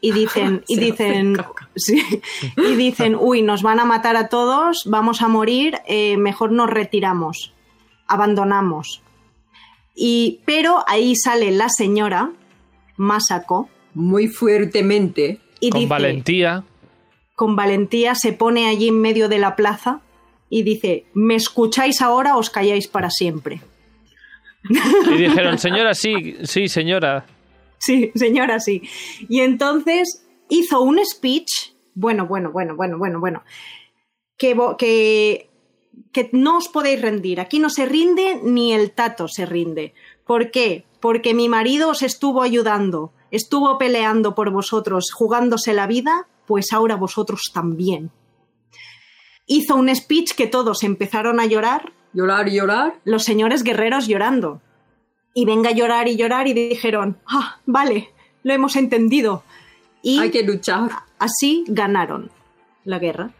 y 0.00 0.12
dicen 0.12 0.62
y 0.68 0.76
dicen 0.78 1.36
sí, 1.74 2.02
y 2.56 2.76
dicen 2.76 3.16
uy 3.18 3.40
nos 3.40 3.62
van 3.62 3.80
a 3.80 3.84
matar 3.84 4.16
a 4.16 4.28
todos 4.28 4.84
vamos 4.86 5.22
a 5.22 5.28
morir 5.28 5.78
eh, 5.86 6.18
mejor 6.18 6.52
nos 6.52 6.68
retiramos 6.68 7.54
abandonamos 8.06 9.02
y 9.94 10.40
pero 10.44 10.84
ahí 10.88 11.14
sale 11.14 11.52
la 11.52 11.68
señora 11.68 12.32
Masako 12.96 13.70
Muy 13.94 14.28
fuertemente. 14.28 15.38
y 15.60 15.70
Con 15.70 15.80
dice 15.80 15.90
valentía. 15.90 16.64
con 17.34 17.56
valentía 17.56 18.14
se 18.14 18.32
pone 18.32 18.66
allí 18.68 18.88
en 18.88 19.00
medio 19.00 19.28
de 19.28 19.38
la 19.38 19.56
plaza 19.56 20.00
y 20.50 20.62
dice 20.64 21.04
me 21.14 21.34
escucháis 21.34 22.00
ahora 22.02 22.36
o 22.36 22.40
os 22.40 22.50
calláis 22.50 22.88
para 22.88 23.10
siempre 23.10 23.60
Y 25.10 25.16
dijeron, 25.18 25.58
señora, 25.66 25.94
sí, 25.94 26.36
sí, 26.44 26.68
señora. 26.68 27.24
Sí, 27.78 28.12
señora, 28.14 28.60
sí. 28.60 28.82
Y 29.28 29.40
entonces 29.40 30.24
hizo 30.48 30.80
un 30.82 31.00
speech, 31.04 31.74
bueno, 31.94 32.26
bueno, 32.26 32.52
bueno, 32.52 32.76
bueno, 32.76 32.96
bueno, 32.98 33.18
bueno, 33.18 33.42
que, 34.38 34.56
que, 34.78 35.50
que 36.12 36.28
no 36.32 36.58
os 36.58 36.68
podéis 36.68 37.00
rendir. 37.02 37.40
Aquí 37.40 37.58
no 37.58 37.70
se 37.70 37.86
rinde 37.86 38.40
ni 38.44 38.72
el 38.72 38.92
tato 38.92 39.26
se 39.26 39.46
rinde. 39.46 39.94
¿Por 40.26 40.50
qué? 40.52 40.84
Porque 41.00 41.34
mi 41.34 41.48
marido 41.48 41.88
os 41.90 42.02
estuvo 42.02 42.42
ayudando, 42.42 43.12
estuvo 43.32 43.76
peleando 43.78 44.36
por 44.36 44.50
vosotros, 44.52 45.10
jugándose 45.12 45.72
la 45.74 45.88
vida, 45.88 46.28
pues 46.46 46.72
ahora 46.72 46.94
vosotros 46.94 47.50
también. 47.52 48.12
Hizo 49.46 49.74
un 49.74 49.92
speech 49.94 50.34
que 50.34 50.46
todos 50.46 50.84
empezaron 50.84 51.40
a 51.40 51.46
llorar 51.46 51.92
Llorar, 52.12 52.48
llorar. 52.48 52.94
los 53.04 53.24
señores 53.24 53.64
guerreros 53.64 54.06
llorando. 54.06 54.60
Y 55.34 55.46
venga 55.46 55.70
a 55.70 55.72
llorar 55.72 56.06
y 56.08 56.16
llorar 56.16 56.46
y 56.46 56.52
dijeron, 56.52 57.18
ah, 57.26 57.56
vale, 57.66 58.10
lo 58.44 58.52
hemos 58.52 58.76
entendido. 58.76 59.42
Y 60.02 60.18
Hay 60.20 60.30
que 60.30 60.42
luchar. 60.42 60.90
así 61.18 61.64
ganaron 61.68 62.30
la 62.84 62.98
guerra. 62.98 63.30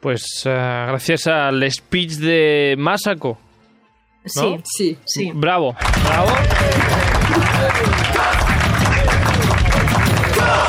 Pues 0.00 0.24
ah, 0.46 0.86
gracias 0.88 1.26
al 1.26 1.70
speech 1.70 2.12
de 2.14 2.76
Masako. 2.78 3.36
Sí, 4.24 4.60
Sí. 4.64 4.98
sí. 5.04 5.32
Bravo, 5.34 5.74
bravo. 6.04 6.30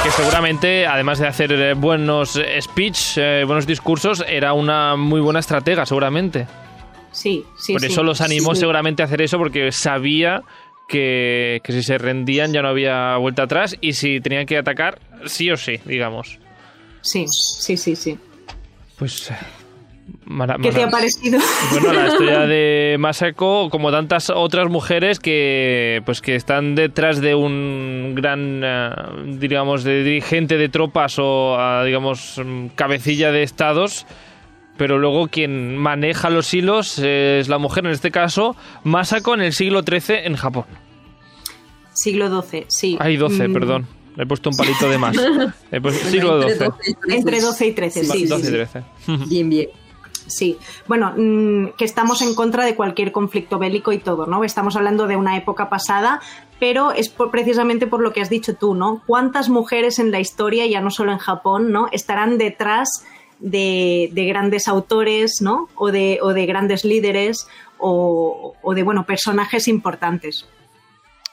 Que 0.09 0.23
seguramente, 0.23 0.87
además 0.87 1.19
de 1.19 1.27
hacer 1.27 1.51
eh, 1.51 1.73
buenos 1.75 2.35
eh, 2.35 2.59
speech, 2.61 3.17
eh, 3.17 3.43
buenos 3.45 3.67
discursos, 3.67 4.23
era 4.27 4.53
una 4.53 4.95
muy 4.95 5.21
buena 5.21 5.39
estratega, 5.39 5.85
seguramente. 5.85 6.47
Sí, 7.11 7.45
sí. 7.59 7.73
Por 7.73 7.81
sí. 7.81 7.87
eso 7.87 8.01
los 8.01 8.19
animó 8.19 8.55
Sí. 8.55 8.61
seguramente 8.61 9.03
a 9.03 9.05
hacer 9.05 9.21
eso, 9.21 9.37
porque 9.37 9.71
sabía 9.71 10.41
que, 10.87 11.61
que 11.63 11.73
si 11.73 11.83
se 11.83 11.99
rendían 11.99 12.51
ya 12.53 12.63
no 12.63 12.69
había 12.69 13.17
vuelta 13.17 13.43
atrás 13.43 13.77
y 13.81 13.93
si 13.93 14.19
tenían 14.19 14.47
que 14.47 14.57
atacar, 14.57 14.99
sí 15.25 15.51
o 15.51 15.57
sí, 15.57 15.79
digamos. 15.85 16.39
Sí, 17.01 17.25
sí, 17.27 17.77
sí, 17.77 17.95
sí. 17.95 18.17
Pues. 18.97 19.31
Eh, 20.09 20.17
mara- 20.25 20.57
¿Qué 20.61 20.71
te 20.71 20.83
ha 20.83 20.89
parecido? 20.89 21.39
Bueno, 21.71 21.93
la 21.93 22.07
historia 22.07 22.39
de 22.47 22.95
Masako, 22.99 23.69
como 23.69 23.91
tantas 23.91 24.29
otras 24.29 24.69
mujeres 24.69 25.19
que 25.19 26.01
pues 26.05 26.21
que 26.21 26.35
están 26.35 26.75
detrás 26.75 27.21
de 27.21 27.35
un 27.35 28.13
gran, 28.15 28.61
eh, 28.63 28.89
digamos, 29.37 29.83
de 29.83 30.03
dirigente 30.03 30.57
de 30.57 30.69
tropas 30.69 31.15
o, 31.19 31.57
digamos, 31.85 32.41
mm, 32.43 32.67
cabecilla 32.75 33.31
de 33.31 33.43
estados, 33.43 34.05
pero 34.77 34.97
luego 34.97 35.27
quien 35.27 35.75
maneja 35.77 36.29
los 36.29 36.53
hilos 36.53 36.99
es 36.99 37.49
la 37.49 37.57
mujer, 37.57 37.85
en 37.85 37.91
este 37.91 38.11
caso, 38.11 38.55
Masako 38.83 39.33
en 39.33 39.41
el 39.41 39.53
siglo 39.53 39.81
XIII 39.83 40.17
en 40.25 40.35
Japón. 40.35 40.65
Siglo 41.93 42.41
XII, 42.41 42.65
sí. 42.69 42.97
Hay 42.99 43.17
12, 43.17 43.47
Mm, 43.47 43.53
perdón. 43.53 43.87
He 44.17 44.25
puesto 44.25 44.49
un 44.49 44.55
palito 44.57 44.89
de 44.89 44.97
más. 44.97 45.15
He 45.71 45.79
puesto- 45.81 46.07
siglo 46.09 46.41
Entre 46.41 46.55
XII. 46.57 46.67
12 46.67 46.89
y 46.89 46.93
13. 46.93 47.17
Entre 47.17 47.41
12 47.41 47.67
y 47.67 47.71
13, 47.73 48.03
sí, 48.03 48.05
sí, 48.11 48.23
Va- 48.25 48.35
12 48.37 48.41
y 48.41 48.45
sí. 48.45 48.51
13. 48.51 48.83
Bien, 49.27 49.49
bien. 49.49 49.69
Sí, 50.29 50.57
bueno, 50.87 51.13
mm, 51.17 51.71
que 51.77 51.83
estamos 51.85 52.21
en 52.21 52.33
contra 52.35 52.63
de 52.65 52.75
cualquier 52.75 53.11
conflicto 53.11 53.57
bélico 53.59 53.91
y 53.91 53.97
todo, 53.97 54.25
¿no? 54.27 54.43
Estamos 54.43 54.75
hablando 54.75 55.07
de 55.07 55.15
una 55.17 55.35
época 55.35 55.67
pasada, 55.69 56.21
pero 56.59 56.91
es 56.91 57.09
por- 57.09 57.31
precisamente 57.31 57.87
por 57.87 58.01
lo 58.01 58.13
que 58.13 58.21
has 58.21 58.29
dicho 58.29 58.55
tú, 58.55 58.75
¿no? 58.75 59.01
¿Cuántas 59.07 59.49
mujeres 59.49 59.99
en 59.99 60.11
la 60.11 60.19
historia, 60.19 60.65
ya 60.67 60.81
no 60.81 60.91
solo 60.91 61.11
en 61.11 61.17
Japón, 61.17 61.71
¿no? 61.71 61.87
Estarán 61.91 62.37
detrás 62.37 63.05
de, 63.39 64.09
de 64.13 64.25
grandes 64.25 64.67
autores, 64.67 65.41
¿no? 65.41 65.67
O 65.75 65.91
de, 65.91 66.19
o 66.21 66.33
de 66.33 66.45
grandes 66.45 66.85
líderes 66.85 67.47
o, 67.77 68.53
o 68.61 68.73
de, 68.73 68.83
bueno, 68.83 69.05
personajes 69.05 69.67
importantes. 69.67 70.45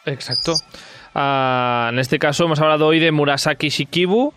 Exacto. 0.05 0.55
Ah, 1.15 1.89
en 1.93 1.99
este 1.99 2.19
caso 2.19 2.45
hemos 2.45 2.61
hablado 2.61 2.87
hoy 2.87 3.01
de 3.01 3.11
Murasaki 3.11 3.69
Shikibu. 3.71 4.33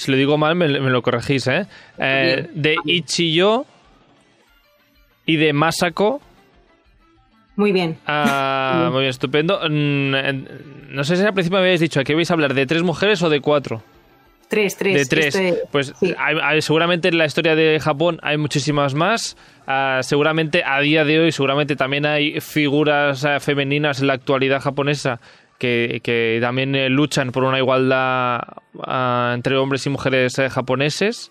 Si 0.00 0.10
lo 0.10 0.16
digo 0.16 0.38
mal, 0.38 0.54
me, 0.54 0.66
me 0.68 0.90
lo 0.90 1.02
corregís, 1.02 1.46
¿eh? 1.46 1.66
Eh, 1.98 2.48
de 2.54 2.76
Ichiyo 2.86 3.66
y 5.26 5.36
de 5.36 5.52
Masako. 5.52 6.20
Muy 7.56 7.72
bien. 7.72 7.98
Ah, 8.06 8.88
muy 8.90 9.00
bien, 9.00 9.10
estupendo. 9.10 9.60
Mm, 9.68 10.14
No 10.94 11.04
sé 11.04 11.16
si 11.16 11.22
al 11.24 11.34
principio 11.34 11.58
me 11.58 11.66
habéis 11.66 11.80
dicho 11.80 12.02
que 12.02 12.14
vais 12.14 12.30
a 12.30 12.34
hablar 12.34 12.54
de 12.54 12.66
tres 12.66 12.82
mujeres 12.82 13.22
o 13.22 13.28
de 13.28 13.40
cuatro. 13.40 13.82
Tres, 14.48 14.76
tres. 14.76 14.94
de 14.94 15.06
tres. 15.06 15.34
este- 15.34 15.62
pues 15.70 15.92
sí. 16.00 16.12
hay- 16.18 16.36
hay- 16.42 16.62
seguramente 16.62 17.08
en 17.08 17.18
la 17.18 17.26
historia 17.26 17.54
de 17.54 17.78
Japón 17.78 18.18
hay 18.22 18.36
muchísimas 18.38 18.94
más. 18.94 19.36
Ah, 19.66 20.00
seguramente 20.02 20.62
a 20.64 20.80
día 20.80 21.04
de 21.04 21.20
hoy, 21.20 21.30
seguramente 21.32 21.76
también 21.76 22.06
hay 22.06 22.40
figuras 22.40 23.24
ah, 23.24 23.38
femeninas 23.38 24.00
en 24.00 24.08
la 24.08 24.14
actualidad 24.14 24.60
japonesa 24.60 25.20
que, 25.60 26.00
que 26.02 26.38
también 26.40 26.74
eh, 26.74 26.88
luchan 26.88 27.30
por 27.30 27.44
una 27.44 27.58
igualdad 27.58 28.40
ah, 28.82 29.32
entre 29.34 29.56
hombres 29.56 29.86
y 29.86 29.90
mujeres 29.90 30.36
eh, 30.40 30.50
japoneses. 30.50 31.30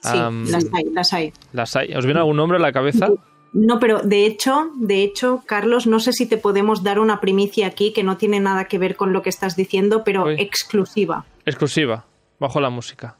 Sí, 0.00 0.16
las 0.50 0.64
hay, 0.72 0.84
las 0.92 1.12
hay. 1.12 1.32
las 1.52 1.74
hay. 1.76 1.94
¿Os 1.94 2.04
viene 2.04 2.20
algún 2.20 2.36
nombre 2.36 2.58
a 2.58 2.60
la 2.60 2.72
cabeza? 2.72 3.08
No, 3.52 3.78
pero 3.78 4.00
de 4.00 4.26
hecho, 4.26 4.70
de 4.76 5.02
hecho, 5.04 5.42
Carlos, 5.46 5.86
no 5.86 6.00
sé 6.00 6.12
si 6.12 6.26
te 6.26 6.38
podemos 6.38 6.82
dar 6.82 6.98
una 6.98 7.20
primicia 7.20 7.66
aquí 7.68 7.92
que 7.92 8.02
no 8.02 8.16
tiene 8.16 8.40
nada 8.40 8.64
que 8.66 8.78
ver 8.78 8.96
con 8.96 9.12
lo 9.12 9.22
que 9.22 9.28
estás 9.30 9.56
diciendo, 9.56 10.02
pero 10.04 10.24
Uy. 10.24 10.36
exclusiva, 10.38 11.24
Exclusiva, 11.46 12.04
bajo 12.40 12.60
la 12.60 12.70
música. 12.70 13.16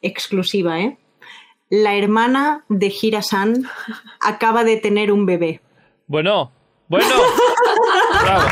exclusiva, 0.00 0.80
¿eh? 0.80 0.96
La 1.70 1.94
hermana 1.96 2.64
de 2.68 2.92
Hira-san 3.00 3.68
acaba 4.20 4.64
de 4.64 4.78
tener 4.78 5.12
un 5.12 5.26
bebé. 5.26 5.60
Bueno, 6.06 6.50
bueno. 6.88 7.06
Bravo. 8.22 8.46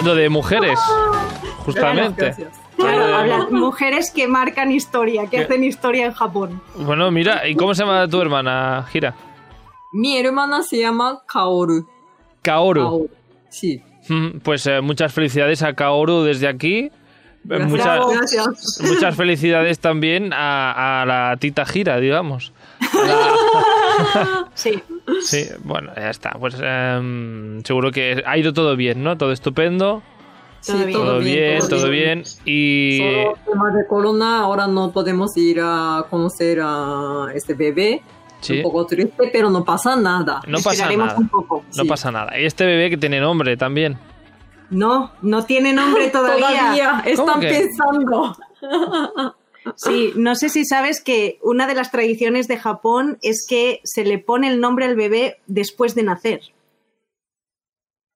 Hablando 0.00 0.14
de 0.18 0.28
mujeres, 0.30 0.78
justamente. 1.58 2.34
Claro, 2.76 3.06
Eh, 3.06 3.14
habla- 3.14 3.46
mujeres 3.50 4.10
que 4.10 4.26
marcan 4.26 4.72
historia, 4.72 5.24
que 5.26 5.36
¿Qué? 5.36 5.42
hacen 5.42 5.62
historia 5.62 6.06
en 6.06 6.12
Japón. 6.14 6.62
Bueno, 6.74 7.10
mira, 7.10 7.46
¿y 7.46 7.54
cómo 7.54 7.74
se 7.74 7.84
llama 7.84 8.08
tu 8.08 8.18
hermana, 8.22 8.86
Gira? 8.90 9.14
Mi 9.92 10.16
hermana 10.16 10.62
se 10.62 10.78
llama 10.78 11.20
Kaoru. 11.30 11.86
Kaoru. 12.40 12.80
Kaoru. 12.80 13.10
Sí. 13.50 13.82
Mm, 14.08 14.38
Pues 14.42 14.66
eh, 14.66 14.80
muchas 14.80 15.12
felicidades 15.12 15.62
a 15.62 15.74
Kaoru 15.74 16.22
desde 16.22 16.48
aquí. 16.48 16.78
Eh, 16.84 16.90
Gracias. 17.44 17.68
mucha- 17.70 17.96
Gracias. 18.16 18.80
muchas 18.88 19.14
felicidades 19.16 19.78
también 19.80 20.32
a, 20.32 21.02
a 21.02 21.06
la 21.06 21.36
tita 21.38 21.66
Gira, 21.66 21.98
digamos. 22.00 22.54
La- 23.06 24.48
Sí, 24.54 24.82
sí, 25.22 25.46
bueno, 25.62 25.92
ya 25.96 26.10
está. 26.10 26.30
Pues 26.38 26.56
em, 26.62 27.62
seguro 27.64 27.90
que 27.90 28.22
ha 28.26 28.36
ido 28.38 28.52
todo 28.52 28.76
bien, 28.76 29.02
¿no? 29.02 29.16
Todo 29.16 29.32
estupendo. 29.32 30.02
Todo 30.66 30.76
Sí, 30.78 30.84
bien. 30.84 30.92
Todo 30.98 31.18
bien, 31.20 31.68
todo 31.68 31.88
bien. 31.90 32.22
Y 32.44 32.98
Solo 32.98 33.38
tema 33.50 33.70
de 33.70 33.86
corona, 33.86 34.40
ahora 34.40 34.66
no 34.66 34.90
podemos 34.92 35.34
ir 35.36 35.60
a 35.62 36.04
conocer 36.10 36.60
a 36.62 37.28
este 37.34 37.54
bebé. 37.54 38.02
Sí. 38.40 38.56
Un 38.58 38.62
poco 38.62 38.86
triste, 38.86 39.30
pero 39.32 39.50
no 39.50 39.64
pasa 39.64 39.96
nada. 39.96 40.40
no 40.46 40.58
pasa 40.60 40.90
nada. 40.90 41.14
un 41.16 41.28
poco. 41.28 41.64
No 41.76 41.82
Sí. 41.82 41.88
pasa 41.88 42.10
nada. 42.10 42.38
Y 42.38 42.44
este 42.44 42.64
bebé 42.66 42.90
que 42.90 42.96
tiene 42.96 43.20
nombre 43.20 43.56
también. 43.56 43.98
No, 44.70 45.12
no 45.22 45.44
tiene 45.44 45.72
nombre 45.72 46.08
todavía. 46.12 46.48
Todavía 46.48 47.02
están 47.06 47.40
que? 47.40 47.48
pensando. 47.48 48.36
Sí, 49.76 50.12
no 50.16 50.34
sé 50.34 50.48
si 50.48 50.64
sabes 50.64 51.00
que 51.00 51.38
una 51.42 51.66
de 51.66 51.74
las 51.74 51.90
tradiciones 51.90 52.48
de 52.48 52.56
Japón 52.56 53.18
es 53.22 53.46
que 53.48 53.80
se 53.84 54.04
le 54.04 54.18
pone 54.18 54.48
el 54.48 54.60
nombre 54.60 54.86
al 54.86 54.96
bebé 54.96 55.38
después 55.46 55.94
de 55.94 56.02
nacer. 56.02 56.40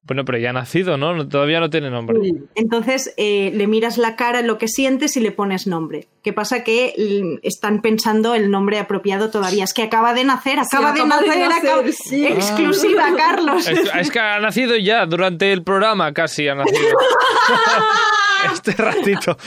Bueno, 0.06 0.26
pero 0.26 0.36
ya 0.36 0.50
ha 0.50 0.52
nacido, 0.52 0.98
¿no? 0.98 1.26
Todavía 1.28 1.60
no 1.60 1.70
tiene 1.70 1.88
nombre. 1.88 2.18
Entonces 2.54 3.14
eh, 3.16 3.50
le 3.54 3.66
miras 3.66 3.96
la 3.96 4.16
cara, 4.16 4.42
lo 4.42 4.58
que 4.58 4.68
sientes 4.68 5.16
y 5.16 5.20
le 5.20 5.32
pones 5.32 5.66
nombre. 5.66 6.08
¿Qué 6.22 6.34
pasa? 6.34 6.62
Que 6.62 6.92
mm, 6.98 7.38
están 7.42 7.80
pensando 7.80 8.34
el 8.34 8.50
nombre 8.50 8.78
apropiado 8.78 9.30
todavía. 9.30 9.64
Es 9.64 9.72
que 9.72 9.82
acaba 9.82 10.12
de 10.12 10.24
nacer, 10.24 10.58
acaba, 10.60 10.92
de, 10.92 11.00
acaba 11.00 11.22
de 11.22 11.26
nacer, 11.28 11.48
nacer, 11.48 11.70
acaba- 11.70 11.92
sí. 11.92 12.26
Exclusiva, 12.26 13.04
Carlos. 13.16 13.66
Es, 13.66 13.90
es 13.98 14.10
que 14.10 14.18
ha 14.20 14.38
nacido 14.40 14.76
ya, 14.76 15.06
durante 15.06 15.50
el 15.52 15.62
programa 15.62 16.12
casi 16.12 16.48
ha 16.48 16.54
nacido. 16.54 16.98
este 18.52 18.72
ratito. 18.72 19.38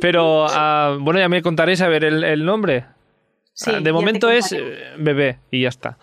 Pero, 0.00 0.46
ah, 0.48 0.96
bueno, 1.00 1.18
ya 1.18 1.28
me 1.28 1.42
contaréis 1.42 1.80
a 1.80 1.88
ver 1.88 2.04
el, 2.04 2.22
el 2.24 2.44
nombre. 2.44 2.84
Sí, 3.52 3.70
Ah, 3.74 3.80
de 3.80 3.92
momento 3.92 4.30
es 4.30 4.50
eh, 4.52 4.94
bebé 4.98 5.38
y 5.50 5.62
ya 5.62 5.68
está. 5.68 5.96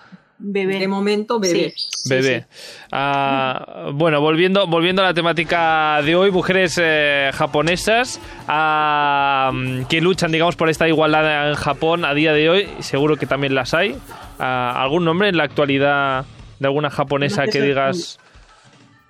Bebé. 0.44 0.80
De 0.80 0.88
momento, 0.88 1.40
bebé. 1.40 1.74
Sí. 1.76 2.10
Bebé. 2.10 2.48
Ah, 2.92 3.92
bueno, 3.94 4.22
volviendo, 4.22 4.66
volviendo 4.66 5.04
a 5.04 5.06
la 5.06 5.14
temática 5.14 6.02
de 6.04 6.16
hoy, 6.16 6.32
mujeres 6.32 6.80
eh, 6.82 7.30
japonesas 7.34 8.20
ah, 8.48 9.52
que 9.88 10.02
luchan, 10.02 10.32
digamos, 10.32 10.56
por 10.56 10.70
esta 10.70 10.88
igualdad 10.88 11.50
en 11.52 11.56
Japón 11.56 12.06
a 12.06 12.14
día 12.16 12.34
de 12.34 12.50
hoy, 12.50 12.70
seguro 12.80 13.18
que 13.18 13.28
también 13.28 13.54
las 13.54 13.76
hay. 13.76 13.96
Ah, 14.40 14.82
¿Algún 14.82 15.06
nombre 15.06 15.30
en 15.30 15.38
la 15.38 15.44
actualidad 15.44 16.26
de 16.60 16.68
alguna 16.68 16.90
japonesa 16.90 17.46
que 17.46 17.62
digas... 17.62 18.20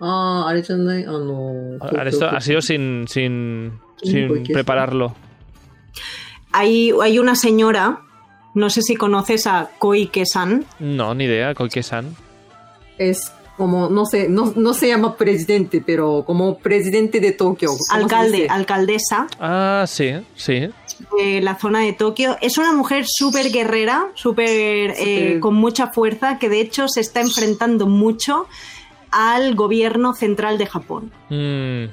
Ah, 0.01 0.51
esto 0.55 2.27
ha 2.27 2.41
sido 2.41 2.61
sin, 2.61 3.05
sin, 3.07 3.79
sin 4.03 4.27
pues 4.27 4.49
prepararlo. 4.49 5.15
Hay, 6.51 6.91
hay 7.01 7.19
una 7.19 7.35
señora 7.35 8.01
no 8.53 8.69
sé 8.69 8.81
si 8.81 8.95
conoces 8.95 9.47
a 9.47 9.69
Koike-san. 9.79 10.65
No, 10.79 11.13
ni 11.15 11.25
idea, 11.25 11.53
Koike-san. 11.53 12.15
Es 12.97 13.31
como, 13.57 13.89
no 13.89 14.05
sé, 14.05 14.27
no, 14.29 14.53
no 14.55 14.73
se 14.73 14.87
llama 14.87 15.15
presidente, 15.15 15.83
pero 15.85 16.23
como 16.25 16.57
presidente 16.57 17.19
de 17.19 17.31
Tokio. 17.31 17.69
¿cómo 17.69 17.79
se 17.83 17.95
Alcalde, 17.95 18.47
alcaldesa 18.49 19.27
Ah, 19.39 19.85
sí, 19.87 20.11
sí. 20.35 20.69
de 21.17 21.41
la 21.41 21.57
zona 21.59 21.81
de 21.81 21.93
Tokio. 21.93 22.37
Es 22.41 22.57
una 22.57 22.73
mujer 22.73 23.05
súper 23.07 23.51
guerrera, 23.51 24.07
súper 24.15 24.47
eh, 24.49 24.95
Súper- 24.95 25.39
con 25.39 25.55
mucha 25.55 25.87
fuerza, 25.87 26.39
que 26.39 26.49
de 26.49 26.59
hecho 26.61 26.87
se 26.87 27.01
está 27.01 27.21
enfrentando 27.21 27.87
mucho 27.87 28.47
al 29.11 29.55
gobierno 29.55 30.13
central 30.13 30.57
de 30.57 30.65
Japón. 30.67 31.11
Mm, 31.29 31.85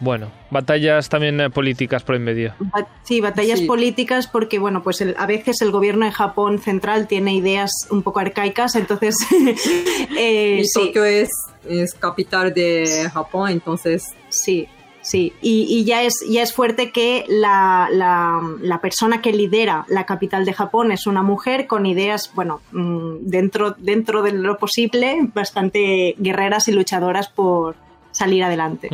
bueno, 0.00 0.30
batallas 0.50 1.08
también 1.08 1.40
eh, 1.40 1.50
políticas 1.50 2.02
por 2.02 2.14
en 2.14 2.24
medio. 2.24 2.54
Sí, 3.02 3.20
batallas 3.20 3.60
Sí. 3.60 3.66
políticas 3.66 4.26
porque, 4.26 4.58
bueno, 4.58 4.82
pues 4.82 5.00
el- 5.00 5.14
a 5.18 5.26
veces 5.26 5.60
el 5.62 5.70
gobierno 5.70 6.06
de 6.06 6.12
Japón 6.12 6.58
central 6.58 7.06
tiene 7.06 7.34
ideas 7.34 7.70
un 7.90 8.02
poco 8.02 8.20
arcaicas, 8.20 8.74
entonces... 8.76 9.16
eh, 10.18 10.58
Y 10.60 10.64
sí, 10.64 10.86
Tokio 10.86 11.04
es, 11.04 11.30
es 11.68 11.94
capital 11.94 12.52
de 12.54 13.08
Japón, 13.12 13.50
entonces 13.50 14.04
sí, 14.28 14.68
sí. 15.02 15.32
Y, 15.40 15.66
y 15.68 15.84
ya, 15.84 16.02
es, 16.02 16.14
ya 16.28 16.42
es 16.42 16.52
fuerte 16.52 16.90
que 16.90 17.24
la, 17.28 17.88
la- 17.90 18.40
la 18.60 18.80
persona 18.80 19.20
que 19.22 19.32
lidera 19.32 19.84
la 19.88 20.04
capital 20.06 20.44
de 20.44 20.52
Japón 20.52 20.92
es 20.92 21.06
una 21.06 21.22
mujer 21.22 21.66
con 21.66 21.86
ideas, 21.86 22.30
bueno, 22.34 22.60
mm, 22.72 23.16
dentro, 23.22 23.72
dentro 23.78 24.22
de 24.22 24.32
lo 24.32 24.58
posible, 24.58 25.16
bastante 25.34 26.14
guerreras 26.18 26.68
y 26.68 26.72
luchadoras 26.72 27.28
por 27.28 27.76
salir 28.16 28.42
adelante. 28.44 28.88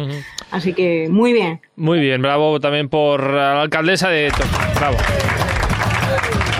Así 0.50 0.72
que 0.74 1.08
muy 1.10 1.32
bien. 1.32 1.60
Muy 1.76 2.00
bien, 2.00 2.20
bravo 2.22 2.58
también 2.60 2.88
por 2.88 3.32
la 3.32 3.62
alcaldesa 3.62 4.08
de 4.08 4.30
Tokio. 4.30 4.58
Bravo. 4.78 4.96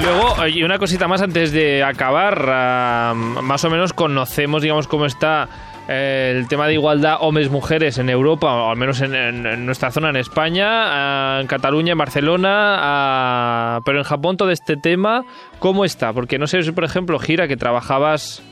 Luego, 0.02 0.46
y 0.48 0.62
una 0.64 0.78
cosita 0.78 1.06
más 1.06 1.22
antes 1.22 1.52
de 1.52 1.84
acabar, 1.84 3.14
más 3.14 3.64
o 3.64 3.70
menos 3.70 3.92
conocemos, 3.92 4.60
digamos, 4.62 4.88
cómo 4.88 5.06
está 5.06 5.48
eh, 5.88 6.34
el 6.36 6.48
tema 6.48 6.66
de 6.66 6.72
igualdad 6.74 7.18
hombres-mujeres 7.20 7.98
en 7.98 8.08
Europa, 8.10 8.52
o 8.52 8.70
al 8.70 8.76
menos 8.76 9.00
en, 9.00 9.14
en- 9.14 9.46
en 9.46 9.64
nuestra 9.66 9.92
zona, 9.92 10.10
en 10.10 10.16
España, 10.16 10.66
ah, 10.68 11.38
en 11.40 11.46
Cataluña, 11.46 11.92
en 11.92 11.98
Barcelona, 11.98 12.76
ah, 12.78 13.80
pero 13.84 13.98
en 13.98 14.04
Japón 14.04 14.36
todo 14.36 14.50
este 14.50 14.76
tema, 14.76 15.24
¿cómo 15.60 15.84
está? 15.84 16.12
Porque 16.12 16.36
no 16.38 16.46
sé 16.48 16.62
si, 16.64 16.72
por 16.72 16.82
ejemplo, 16.84 17.18
Gira, 17.20 17.46
que 17.46 17.56
trabajabas 17.56 18.42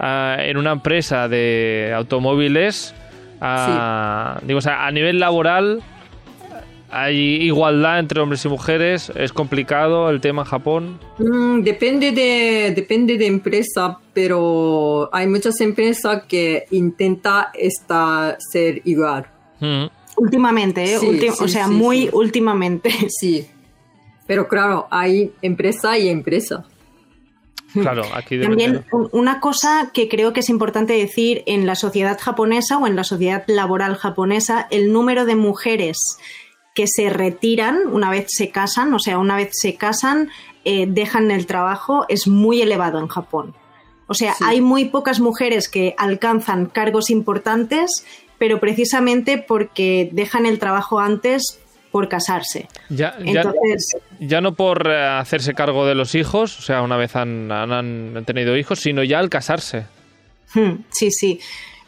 ah, 0.00 0.36
en 0.40 0.56
una 0.56 0.72
empresa 0.72 1.28
de 1.28 1.92
automóviles, 1.96 2.92
ah, 3.40 4.40
digo, 4.42 4.58
o 4.58 4.62
sea, 4.62 4.86
a 4.86 4.90
nivel 4.90 5.18
laboral 5.18 5.82
hay 6.90 7.16
igualdad 7.42 7.98
entre 7.98 8.20
hombres 8.20 8.44
y 8.44 8.48
mujeres, 8.48 9.12
es 9.14 9.32
complicado 9.32 10.08
el 10.08 10.20
tema 10.20 10.42
en 10.42 10.48
Japón. 10.48 10.98
mm, 11.18 11.60
depende 11.62 12.12
de 12.12 12.72
depende 12.74 13.18
de 13.18 13.26
empresa, 13.26 13.98
pero 14.14 15.10
hay 15.12 15.26
muchas 15.26 15.60
empresas 15.60 16.22
que 16.26 16.64
intenta 16.70 17.50
estar 17.54 18.36
ser 18.52 18.80
igual. 18.84 19.26
Mm, 19.60 19.84
últimamente, 20.16 20.82
¿eh? 20.84 20.98
Sí, 20.98 21.06
Ulti- 21.06 21.30
sí, 21.32 21.44
o 21.44 21.48
sea, 21.48 21.66
sí, 21.66 21.74
muy 21.74 22.02
sí. 22.02 22.10
últimamente. 22.12 22.90
Sí. 23.08 23.46
Pero 24.26 24.46
claro, 24.48 24.86
hay 24.90 25.32
empresa 25.42 25.96
y 25.98 26.08
empresa. 26.08 26.64
Claro, 27.72 28.02
aquí 28.14 28.36
debe 28.36 28.48
También 28.48 28.84
una 29.12 29.40
cosa 29.40 29.90
que 29.92 30.08
creo 30.08 30.32
que 30.32 30.40
es 30.40 30.48
importante 30.48 30.94
decir 30.94 31.42
en 31.46 31.66
la 31.66 31.74
sociedad 31.74 32.18
japonesa 32.18 32.78
o 32.78 32.86
en 32.86 32.96
la 32.96 33.04
sociedad 33.04 33.44
laboral 33.46 33.96
japonesa, 33.96 34.66
el 34.70 34.92
número 34.92 35.26
de 35.26 35.36
mujeres 35.36 35.98
que 36.74 36.86
se 36.86 37.10
retiran 37.10 37.80
una 37.90 38.08
vez 38.10 38.26
se 38.28 38.50
casan, 38.50 38.94
o 38.94 38.98
sea, 38.98 39.18
una 39.18 39.36
vez 39.36 39.50
se 39.52 39.74
casan, 39.74 40.30
eh, 40.64 40.86
dejan 40.88 41.30
el 41.30 41.46
trabajo, 41.46 42.06
es 42.08 42.26
muy 42.26 42.62
elevado 42.62 43.00
en 43.00 43.08
Japón. 43.08 43.54
O 44.06 44.14
sea, 44.14 44.34
Sí. 44.34 44.44
hay 44.46 44.60
muy 44.60 44.86
pocas 44.86 45.20
mujeres 45.20 45.68
que 45.68 45.94
alcanzan 45.98 46.66
cargos 46.66 47.10
importantes, 47.10 48.04
pero 48.38 48.60
precisamente 48.60 49.36
porque 49.38 50.08
dejan 50.12 50.46
el 50.46 50.58
trabajo 50.58 51.00
antes 51.00 51.58
por 51.90 52.08
casarse. 52.08 52.68
Ya, 52.88 53.16
ya, 53.24 53.40
Entonces, 53.42 53.96
ya 54.20 54.40
no 54.40 54.54
por 54.54 54.86
eh, 54.88 55.02
hacerse 55.06 55.54
cargo 55.54 55.86
de 55.86 55.94
los 55.94 56.14
hijos, 56.14 56.58
o 56.58 56.62
sea, 56.62 56.82
una 56.82 56.96
vez 56.96 57.16
han, 57.16 57.50
han- 57.50 57.72
han 57.72 58.24
tenido 58.26 58.56
hijos, 58.56 58.80
sino 58.80 59.02
ya 59.04 59.18
al 59.18 59.28
casarse. 59.30 59.86
Hmm, 60.54 60.82
Sí, 60.90 61.10
sí, 61.10 61.40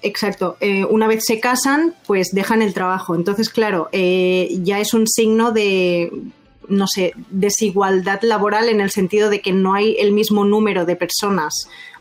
exacto. 0.03 0.57
Eh, 0.61 0.85
una 0.85 1.07
vez 1.07 1.25
se 1.27 1.41
casan, 1.41 1.95
pues 2.07 2.31
dejan 2.33 2.63
el 2.63 2.73
trabajo. 2.75 3.15
Entonces, 3.15 3.49
claro, 3.51 3.89
eh, 3.93 4.49
ya 4.63 4.81
es 4.81 4.95
un 4.95 5.07
signo 5.07 5.53
de, 5.53 6.11
no 6.69 6.87
sé, 6.87 7.13
desigualdad 7.31 8.21
laboral 8.23 8.69
en 8.69 8.81
el 8.81 8.91
sentido 8.91 9.29
de 9.31 9.41
que 9.41 9.53
no 9.53 9.75
hay 9.75 9.97
el 9.99 10.13
mismo 10.13 10.45
número 10.45 10.85
de 10.87 10.97
personas, 10.97 11.53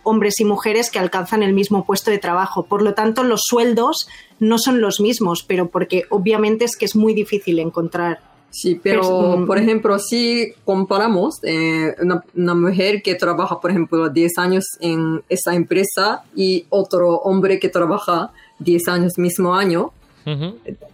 hombres 0.04 0.40
y 0.40 0.46
mujeres, 0.46 0.90
que 0.90 1.00
alcanzan 1.00 1.44
el 1.44 1.54
mismo 1.54 1.86
puesto 1.86 2.12
de 2.12 2.18
trabajo. 2.18 2.64
Por 2.64 2.82
lo 2.82 2.94
tanto, 2.94 3.24
los 3.24 3.42
sueldos 3.44 4.08
no 4.40 4.58
son 4.58 4.82
los 4.82 5.00
mismos, 5.00 5.44
pero 5.44 5.70
porque 5.70 6.06
obviamente 6.10 6.66
es 6.66 6.76
que 6.78 6.86
es 6.86 6.96
muy 6.96 7.14
difícil 7.14 7.60
encontrar. 7.60 8.20
Sí, 8.52 8.80
pero 8.82 9.02
Pues, 9.02 9.40
mm, 9.40 9.46
por 9.46 9.58
ejemplo, 9.60 10.00
si 10.00 10.54
comparamos 10.66 11.40
eh, 11.44 11.96
una, 12.02 12.24
una 12.36 12.56
mujer 12.56 13.04
que 13.04 13.16
trabaja, 13.16 13.60
por 13.60 13.70
ejemplo, 13.70 14.10
10 14.10 14.38
años 14.38 14.66
en 14.80 15.22
esa 15.30 15.54
empresa 15.54 16.24
y 16.36 16.66
otro 16.70 17.18
hombre 17.18 17.60
que 17.60 17.70
trabaja 17.70 18.32
10 18.60 18.88
años 18.88 19.18
mismo 19.18 19.56
año, 19.56 19.92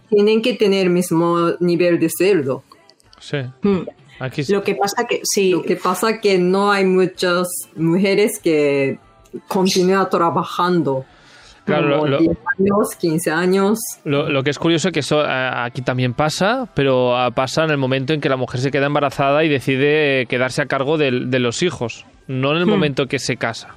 tienen 0.08 0.40
que 0.40 0.54
tener 0.54 0.86
el 0.86 0.92
mismo 0.92 1.52
nivel 1.60 1.98
de 1.98 2.08
sueldo. 2.08 2.62
Sí. 3.20 3.38
Hmm. 3.62 3.82
Aquí 4.18 4.42
sí. 4.44 4.52
Lo 4.52 4.62
que 4.62 4.74
pasa 4.74 5.04
que 5.06 5.20
sí, 5.24 5.50
Lo 5.50 5.62
que 5.62 5.76
pasa 5.76 6.20
que 6.20 6.38
no 6.38 6.70
hay 6.72 6.84
muchas 6.84 7.48
mujeres 7.76 8.38
que 8.42 8.98
continúan 9.48 10.08
trabajando. 10.10 11.04
Claro, 11.64 11.98
como 11.98 12.06
lo- 12.06 12.10
lo- 12.12 12.18
10 12.20 12.38
años, 12.58 12.94
15 12.96 13.30
años. 13.32 13.78
Lo, 14.04 14.28
lo 14.30 14.44
que 14.44 14.50
es 14.50 14.58
curioso 14.58 14.88
es 14.88 14.94
que 14.94 15.00
eso 15.00 15.24
eh, 15.24 15.28
aquí 15.52 15.82
también 15.82 16.14
pasa, 16.14 16.68
pero 16.74 17.16
ah, 17.16 17.32
pasa 17.32 17.64
en 17.64 17.70
el 17.70 17.76
momento 17.76 18.12
en 18.12 18.20
que 18.20 18.28
la 18.28 18.36
mujer 18.36 18.60
se 18.60 18.70
queda 18.70 18.86
embarazada 18.86 19.42
y 19.42 19.48
decide 19.48 20.26
quedarse 20.26 20.62
a 20.62 20.66
cargo 20.66 20.96
del- 20.96 21.28
de, 21.28 21.40
los 21.40 21.62
hijos, 21.64 22.06
no 22.28 22.52
en 22.52 22.58
el 22.58 22.66
Hmm. 22.66 22.70
momento 22.70 23.06
que 23.08 23.18
se 23.18 23.36
casa. 23.36 23.74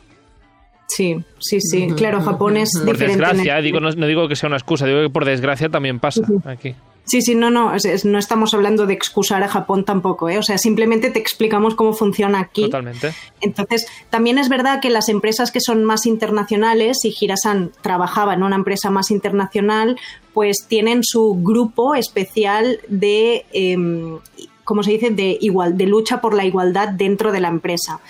sí, 0.87 1.15
sí, 1.39 1.59
sí. 1.61 1.87
Claro, 1.95 2.19
Japón 2.21 2.57
es 2.57 2.71
Por 2.73 2.93
diferente. 2.93 3.17
desgracia, 3.23 3.53
el- 3.57 3.59
eh, 3.59 3.63
digo, 3.67 3.79
no, 3.79 3.89
no 3.91 4.05
digo 4.07 4.27
que 4.27 4.35
sea 4.35 4.47
una 4.47 4.57
excusa, 4.57 4.85
digo 4.87 5.01
que 5.01 5.09
por 5.09 5.23
desgracia 5.25 5.69
también 5.69 5.99
pasa 5.99 6.21
aquí. 6.45 6.73
Sí, 7.09 7.23
sí, 7.23 7.33
no, 7.33 7.49
no, 7.49 7.73
no 8.03 8.19
estamos 8.19 8.53
hablando 8.53 8.85
de 8.85 8.93
excusar 8.93 9.41
a 9.41 9.47
Japón 9.47 9.83
tampoco, 9.83 10.29
¿eh? 10.29 10.37
O 10.37 10.43
sea, 10.43 10.59
simplemente 10.59 11.09
te 11.09 11.17
explicamos 11.17 11.73
cómo 11.73 11.93
funciona 11.93 12.39
aquí. 12.39 12.61
Totalmente. 12.61 13.15
Entonces, 13.41 13.87
también 14.11 14.37
es 14.37 14.47
verdad 14.47 14.79
que 14.79 14.91
las 14.91 15.09
empresas 15.09 15.51
que 15.51 15.59
son 15.59 15.83
más 15.83 16.05
internacionales, 16.05 16.99
y 17.03 17.15
Hirasan 17.19 17.71
trabajaba 17.81 18.35
en 18.35 18.43
una 18.43 18.57
empresa 18.57 18.91
más 18.91 19.09
internacional, 19.09 19.97
pues 20.35 20.65
tienen 20.67 20.99
su 21.03 21.39
grupo 21.41 21.95
especial 21.95 22.79
de, 22.89 23.43
em, 23.53 24.19
¿cómo 24.63 24.83
se 24.83 24.91
dice?, 24.91 25.09
de, 25.09 25.35
igual, 25.41 25.79
de 25.79 25.87
lucha 25.87 26.21
por 26.21 26.35
la 26.35 26.45
igualdad 26.45 26.89
dentro 26.89 27.31
de 27.31 27.39
la 27.39 27.47
empresa. 27.47 28.01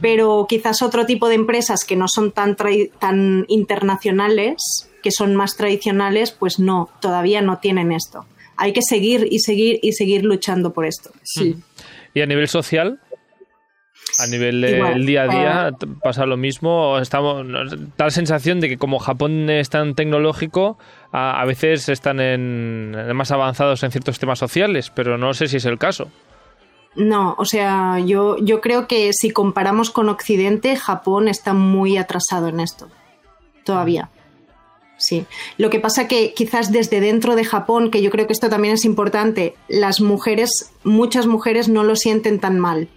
Pero 0.00 0.46
quizás 0.48 0.82
otro 0.82 1.06
tipo 1.06 1.28
de 1.28 1.36
empresas 1.36 1.84
que 1.84 1.94
no 1.94 2.08
son 2.08 2.32
tan, 2.32 2.56
tan 2.98 3.44
internacionales, 3.46 4.88
que 5.00 5.12
son 5.12 5.36
más 5.36 5.56
tradicionales, 5.56 6.32
pues 6.32 6.58
no, 6.58 6.88
todavía 7.00 7.40
no 7.40 7.58
tienen 7.58 7.92
esto. 7.92 8.24
Hay 8.62 8.72
que 8.72 8.82
seguir 8.82 9.26
y 9.28 9.40
seguir 9.40 9.80
y 9.82 9.92
seguir 9.92 10.24
luchando 10.24 10.72
por 10.72 10.86
esto. 10.86 11.10
Sí. 11.24 11.56
Y 12.14 12.20
a 12.20 12.26
nivel 12.26 12.46
social, 12.46 13.00
a 14.18 14.26
nivel 14.28 14.60
del 14.60 15.04
día 15.04 15.22
a 15.22 15.26
día, 15.26 15.68
eh, 15.68 15.86
pasa 16.00 16.26
lo 16.26 16.36
mismo. 16.36 16.98
Estamos, 17.00 17.44
la 17.44 18.10
sensación 18.10 18.60
de 18.60 18.68
que 18.68 18.78
como 18.78 19.00
Japón 19.00 19.50
es 19.50 19.68
tan 19.68 19.96
tecnológico, 19.96 20.78
a, 21.10 21.40
a 21.40 21.44
veces 21.44 21.88
están 21.88 22.20
en, 22.20 22.94
en 22.96 23.16
más 23.16 23.32
avanzados 23.32 23.82
en 23.82 23.90
ciertos 23.90 24.20
temas 24.20 24.38
sociales, 24.38 24.92
pero 24.94 25.18
no 25.18 25.34
sé 25.34 25.48
si 25.48 25.56
es 25.56 25.64
el 25.64 25.78
caso. 25.78 26.08
No, 26.94 27.34
o 27.38 27.44
sea, 27.44 27.98
yo, 27.98 28.36
yo 28.38 28.60
creo 28.60 28.86
que 28.86 29.10
si 29.12 29.30
comparamos 29.30 29.90
con 29.90 30.08
Occidente, 30.08 30.76
Japón 30.76 31.26
está 31.26 31.52
muy 31.52 31.96
atrasado 31.96 32.46
en 32.46 32.60
esto. 32.60 32.88
Todavía. 33.64 34.10
Sí. 35.02 35.26
Lo 35.58 35.68
que 35.68 35.80
pasa 35.80 36.06
que 36.06 36.32
quizás 36.32 36.70
desde 36.70 37.00
dentro 37.00 37.34
de 37.34 37.44
Japón, 37.44 37.90
que 37.90 38.02
yo 38.02 38.10
creo 38.10 38.28
que 38.28 38.32
esto 38.32 38.48
también 38.48 38.74
es 38.74 38.84
importante, 38.84 39.54
las 39.68 40.00
mujeres, 40.00 40.70
muchas 40.84 41.26
mujeres 41.26 41.68
no 41.68 41.82
lo 41.82 41.96
sienten 41.96 42.38
tan 42.38 42.60
mal. 42.60 42.88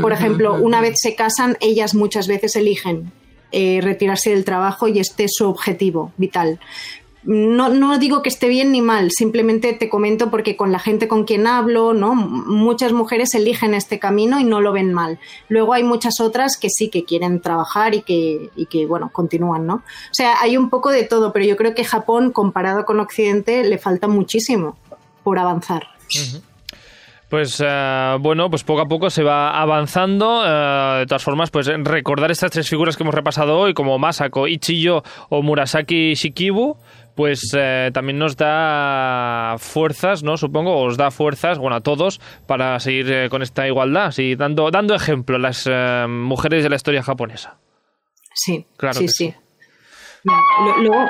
Por 0.00 0.12
ejemplo, 0.12 0.54
una 0.54 0.80
vez 0.80 0.94
se 1.02 1.16
casan, 1.16 1.56
ellas 1.60 1.96
muchas 1.96 2.28
veces 2.28 2.54
eligen 2.54 3.10
eh, 3.50 3.80
retirarse 3.82 4.30
del 4.30 4.44
trabajo 4.44 4.86
y 4.86 5.00
este 5.00 5.24
es 5.24 5.32
su 5.34 5.48
objetivo 5.48 6.12
vital. 6.16 6.60
No, 7.26 7.68
no 7.70 7.98
digo 7.98 8.22
que 8.22 8.28
esté 8.28 8.48
bien 8.48 8.70
ni 8.70 8.80
mal, 8.80 9.10
simplemente 9.10 9.72
te 9.72 9.88
comento 9.88 10.30
porque 10.30 10.56
con 10.56 10.70
la 10.70 10.78
gente 10.78 11.08
con 11.08 11.24
quien 11.24 11.48
hablo, 11.48 11.92
¿no? 11.92 12.14
Muchas 12.14 12.92
mujeres 12.92 13.34
eligen 13.34 13.74
este 13.74 13.98
camino 13.98 14.38
y 14.38 14.44
no 14.44 14.60
lo 14.60 14.70
ven 14.70 14.94
mal. 14.94 15.18
Luego 15.48 15.72
hay 15.72 15.82
muchas 15.82 16.20
otras 16.20 16.56
que 16.56 16.68
sí 16.70 16.88
que 16.88 17.04
quieren 17.04 17.40
trabajar 17.40 17.96
y 17.96 18.02
que, 18.02 18.50
y 18.54 18.66
que 18.66 18.86
bueno, 18.86 19.10
continúan, 19.12 19.66
¿no? 19.66 19.74
O 19.74 20.12
sea, 20.12 20.40
hay 20.40 20.56
un 20.56 20.70
poco 20.70 20.90
de 20.90 21.02
todo, 21.02 21.32
pero 21.32 21.44
yo 21.44 21.56
creo 21.56 21.74
que 21.74 21.84
Japón, 21.84 22.30
comparado 22.30 22.84
con 22.84 23.00
Occidente, 23.00 23.64
le 23.64 23.78
falta 23.78 24.06
muchísimo 24.06 24.76
por 25.24 25.40
avanzar. 25.40 25.88
Pues 27.28 27.60
eh, 27.60 28.16
bueno, 28.20 28.48
pues 28.48 28.62
poco 28.62 28.82
a 28.82 28.86
poco 28.86 29.10
se 29.10 29.24
va 29.24 29.60
avanzando. 29.60 30.44
eh, 30.46 30.98
de 31.00 31.06
todas 31.06 31.24
formas, 31.24 31.50
pues 31.50 31.66
recordar 31.66 32.30
estas 32.30 32.52
tres 32.52 32.68
figuras 32.68 32.96
que 32.96 33.02
hemos 33.02 33.14
repasado 33.14 33.58
hoy, 33.58 33.74
como 33.74 33.98
Masako, 33.98 34.46
Ichiyo 34.46 35.02
o 35.28 35.42
Murasaki 35.42 36.14
Shikibu, 36.14 36.76
pues 37.16 37.50
eh, 37.58 37.90
también 37.92 38.18
nos 38.18 38.36
da 38.36 39.56
fuerzas, 39.58 40.22
¿no? 40.22 40.36
Supongo, 40.36 40.80
os 40.82 40.96
da 40.96 41.10
fuerzas, 41.10 41.58
bueno, 41.58 41.74
a 41.76 41.80
todos, 41.80 42.20
para 42.46 42.78
seguir 42.78 43.10
eh, 43.10 43.28
con 43.30 43.42
esta 43.42 43.66
igualdad, 43.66 44.12
sí, 44.12 44.36
dando, 44.36 44.70
dando 44.70 44.94
ejemplo 44.94 45.34
a 45.36 45.38
las 45.40 45.66
eh, 45.68 46.06
mujeres 46.08 46.62
de 46.62 46.68
la 46.70 46.76
historia 46.76 47.02
japonesa. 47.02 47.56
Sí, 48.34 48.66
Claro 48.76 48.98
sí, 48.98 49.06
que 49.06 49.12
sí. 49.12 49.34
Luego, 50.82 51.06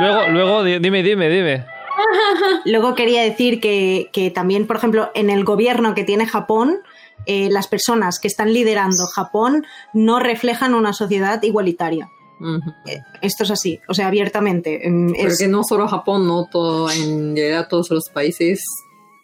Luego, 0.00 0.28
luego, 0.28 0.64
di- 0.64 0.78
dime, 0.78 1.02
dime, 1.02 1.28
dime. 1.28 1.64
Luego 2.64 2.94
quería 2.94 3.22
decir 3.22 3.60
que, 3.60 4.08
que 4.12 4.30
también, 4.30 4.66
por 4.66 4.76
ejemplo, 4.76 5.10
en 5.14 5.28
el 5.28 5.44
gobierno 5.44 5.94
que 5.94 6.04
tiene 6.04 6.26
Japón, 6.26 6.78
eh, 7.26 7.48
las 7.50 7.66
personas 7.68 8.18
que 8.20 8.28
están 8.28 8.52
liderando 8.52 9.06
Japón 9.12 9.66
no 9.92 10.18
reflejan 10.20 10.74
una 10.74 10.92
sociedad 10.92 11.42
igualitaria. 11.42 12.08
Eh, 12.86 12.98
Esto 13.20 13.44
es 13.44 13.50
así, 13.50 13.80
o 13.88 13.94
sea, 13.94 14.08
abiertamente. 14.08 14.80
Es- 14.86 15.22
Porque 15.38 15.48
no 15.48 15.62
solo 15.64 15.86
Japón, 15.88 16.26
no 16.26 16.46
todo, 16.50 16.90
en 16.90 17.36
realidad 17.36 17.68
todos 17.68 17.90
los 17.90 18.08
países. 18.12 18.64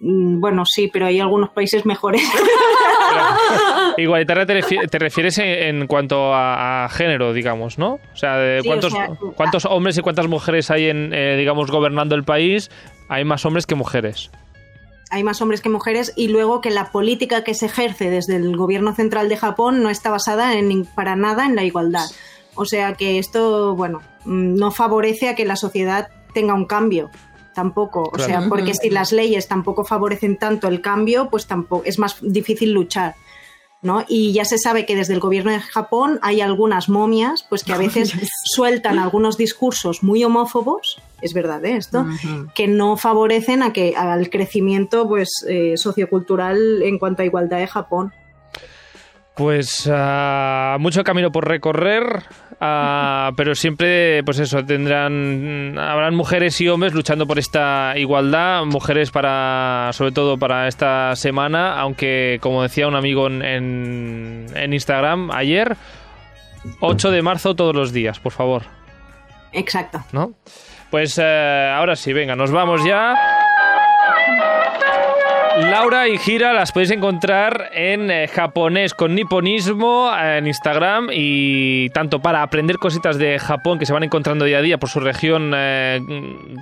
mm, 0.01 0.41
bueno, 0.41 0.65
sí, 0.65 0.89
pero 0.93 1.07
hay 1.07 1.19
algunos 1.21 1.51
países 1.51 1.85
mejores. 1.87 2.23
Igualitaria 3.97 4.47
te, 4.47 4.61
refi- 4.63 4.89
te 4.91 4.99
refieres 4.99 5.39
en, 5.39 5.47
en 5.81 5.87
cuanto 5.87 6.33
a, 6.35 6.85
a 6.85 6.89
género, 6.89 7.33
digamos, 7.33 7.79
¿no? 7.79 7.95
O 8.13 8.17
sea, 8.17 8.37
de 8.37 8.61
Sí, 8.63 8.69
o 8.69 8.71
cuántos, 8.71 8.93
sea, 8.93 9.09
cuántos 9.37 9.65
hombres 9.65 9.99
y 9.99 10.03
cuántas 10.03 10.29
mujeres 10.29 10.71
hay, 10.71 10.89
en, 10.89 11.13
eh, 11.13 11.37
digamos, 11.37 11.71
gobernando 11.71 12.15
el 12.15 12.25
país. 12.25 12.71
Hay 13.09 13.25
más 13.25 13.45
hombres 13.45 13.67
que 13.67 13.75
mujeres. 13.75 14.31
hay 15.11 15.25
más 15.25 15.41
hombres 15.41 15.63
que 15.63 15.71
mujeres 15.71 16.13
y 16.17 16.29
luego 16.29 16.61
que 16.61 16.71
la 16.71 16.93
política 16.93 17.43
que 17.43 17.55
se 17.55 17.67
ejerce 17.67 18.11
desde 18.11 18.37
el 18.37 18.55
gobierno 18.57 18.95
central 18.95 19.29
de 19.31 19.39
Japón 19.39 19.83
no 19.83 19.89
está 19.91 20.11
basada 20.11 20.55
en, 20.55 20.85
para 20.85 21.17
nada 21.17 21.47
en 21.47 21.57
la 21.57 21.65
igualdad. 21.65 22.05
O 22.59 22.65
sea 22.65 22.95
que 22.95 23.19
esto, 23.19 23.75
bueno, 23.77 24.03
mm, 24.25 24.55
no 24.57 24.71
favorece 24.71 25.29
a 25.29 25.35
que 25.35 25.45
la 25.45 25.57
sociedad 25.57 26.09
tenga 26.35 26.55
un 26.55 26.67
cambio. 26.67 27.11
Tampoco, 27.55 28.03
o 28.03 28.11
Claro. 28.11 28.31
sea, 28.31 28.49
porque 28.49 28.75
si 28.75 28.91
las 28.91 29.13
leyes 29.13 29.49
tampoco 29.49 29.85
favorecen 29.85 30.37
tanto 30.37 30.69
el 30.69 30.81
cambio, 30.81 31.29
pues 31.31 31.47
tampoco 31.47 31.83
es 31.85 31.99
más 31.99 32.17
difícil 32.21 32.73
luchar. 32.73 33.15
¿no? 33.81 34.05
Y 34.09 34.33
ya 34.33 34.45
se 34.45 34.59
sabe 34.59 34.87
que 34.87 34.97
desde 34.97 35.15
el 35.15 35.21
gobierno 35.21 35.53
de 35.53 35.61
Japón 35.61 36.19
hay 36.23 36.41
algunas 36.41 36.89
momias 36.89 37.45
pues 37.49 37.63
que 37.63 37.73
a 37.73 37.79
veces 37.87 38.13
sueltan 38.45 38.99
algunos 38.99 39.37
discursos 39.37 40.03
muy 40.03 40.25
homófobos, 40.25 41.01
es 41.23 41.33
verdad 41.33 41.65
¿eh? 41.65 41.77
esto, 41.77 42.05
que 42.57 42.67
no 42.67 42.97
favorecen 42.97 43.63
a 43.63 43.73
que 43.73 43.95
al 43.97 44.31
crecimiento 44.31 45.07
pues 45.09 45.31
eh, 45.49 45.77
sociocultural 45.77 46.83
en 46.83 46.99
cuanto 46.99 47.23
a 47.23 47.25
igualdad 47.25 47.59
de 47.59 47.69
Japón. 47.69 48.13
Pues 49.39 49.89
ah, 49.89 50.79
mucho 50.81 51.05
camino 51.05 51.31
por 51.31 51.47
recorrer, 51.47 52.25
ah, 52.61 53.31
pero 53.37 53.55
siempre, 53.55 54.25
pues 54.25 54.41
eso, 54.41 54.65
tendrán, 54.65 55.79
habrán 55.79 56.17
mujeres 56.17 56.61
y 56.61 56.69
hombres 56.69 56.93
luchando 56.93 57.25
por 57.25 57.39
esta 57.39 57.93
igualdad, 57.97 58.65
mujeres 58.65 59.13
para, 59.13 59.91
sobre 59.93 60.11
todo 60.11 60.39
para 60.39 60.67
esta 60.67 61.15
semana, 61.15 61.79
aunque 61.79 62.39
como 62.43 62.65
decía 62.65 62.89
un 62.89 62.97
amigo 62.97 63.29
en, 63.29 64.47
en 64.53 64.73
Instagram 64.73 65.31
ayer, 65.31 65.77
8 66.81 67.13
de 67.13 67.23
marzo 67.23 67.55
todos 67.55 67.77
los 67.77 67.93
días, 67.93 68.19
por 68.19 68.33
favor. 68.33 68.65
Exacto. 69.53 70.03
¿No? 70.11 70.33
Pues 70.91 71.17
eh, 71.23 71.73
ahora 71.73 71.95
sí, 71.95 72.13
venga, 72.13 72.35
nos 72.35 72.51
vamos 72.51 72.85
ya. 72.85 73.15
Laura 75.61 76.09
y 76.09 76.19
Gira 76.19 76.53
las 76.53 76.73
podéis 76.73 76.93
encontrar 76.93 77.71
en 77.73 78.11
eh, 78.11 78.29
japonés 78.29 78.95
con 78.95 79.15
niponismo 79.15 80.11
en 80.17 80.47
Instagram 80.47 81.09
y 81.13 81.91
tanto 81.91 82.21
para 82.21 82.43
aprender 82.43 82.79
cositas 82.79 83.19
de 83.19 83.39
Japón 83.39 83.79
que 83.79 83.87
se 83.87 83.93
van 83.93 84.05
encontrando 84.05 84.45
día 84.45 84.59
a 84.59 84.63
día 84.63 84.79
por 84.79 84.89
su 84.89 85.01
región 85.01 85.53
eh, 85.55 86.01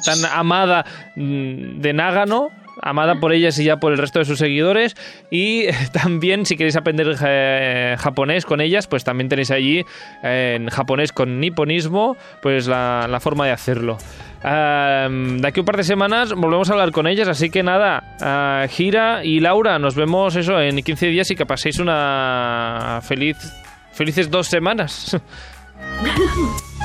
tan 0.04 0.24
amada 0.24 0.86
mm, 1.14 1.80
de 1.80 1.92
Nagano 1.92 2.50
amada 2.82 3.20
por 3.20 3.32
ellas 3.32 3.58
y 3.58 3.64
ya 3.64 3.78
por 3.78 3.92
el 3.92 3.98
resto 3.98 4.18
de 4.18 4.24
sus 4.24 4.38
seguidores. 4.38 4.94
Y 5.30 5.66
también, 5.92 6.46
si 6.46 6.56
queréis 6.56 6.76
aprender 6.76 7.16
eh, 7.24 7.96
japonés 7.98 8.44
con 8.44 8.60
ellas, 8.60 8.86
pues 8.86 9.04
también 9.04 9.28
tenéis 9.28 9.50
allí 9.50 9.84
en 10.22 10.68
japonés 10.68 11.12
con 11.12 11.40
niponismo, 11.40 12.16
pues 12.42 12.66
la, 12.66 13.18
forma 13.20 13.46
de 13.46 13.52
hacerlo. 13.52 13.98
Um, 14.44 15.38
de 15.38 15.48
aquí 15.48 15.60
un 15.60 15.66
par 15.66 15.76
de 15.76 15.82
semanas 15.82 16.32
volvemos 16.34 16.68
a 16.70 16.74
hablar 16.74 16.92
con 16.92 17.06
ellas, 17.06 17.26
así 17.26 17.50
que 17.50 17.62
nada, 17.62 18.66
Gira 18.68 19.24
y 19.24 19.40
Laura, 19.40 19.78
nos 19.78 19.94
vemos 19.94 20.36
eso 20.36 20.60
en 20.60 20.82
15 20.82 21.06
días 21.06 21.30
y 21.30 21.36
que 21.36 21.46
paséis 21.46 21.78
una 21.78 23.00
feliz, 23.02 23.36
felices 23.92 24.30
dos 24.30 24.46
semanas. 24.46 25.16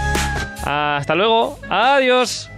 Hasta 0.66 1.16
luego, 1.16 1.60
adiós. 1.70 2.50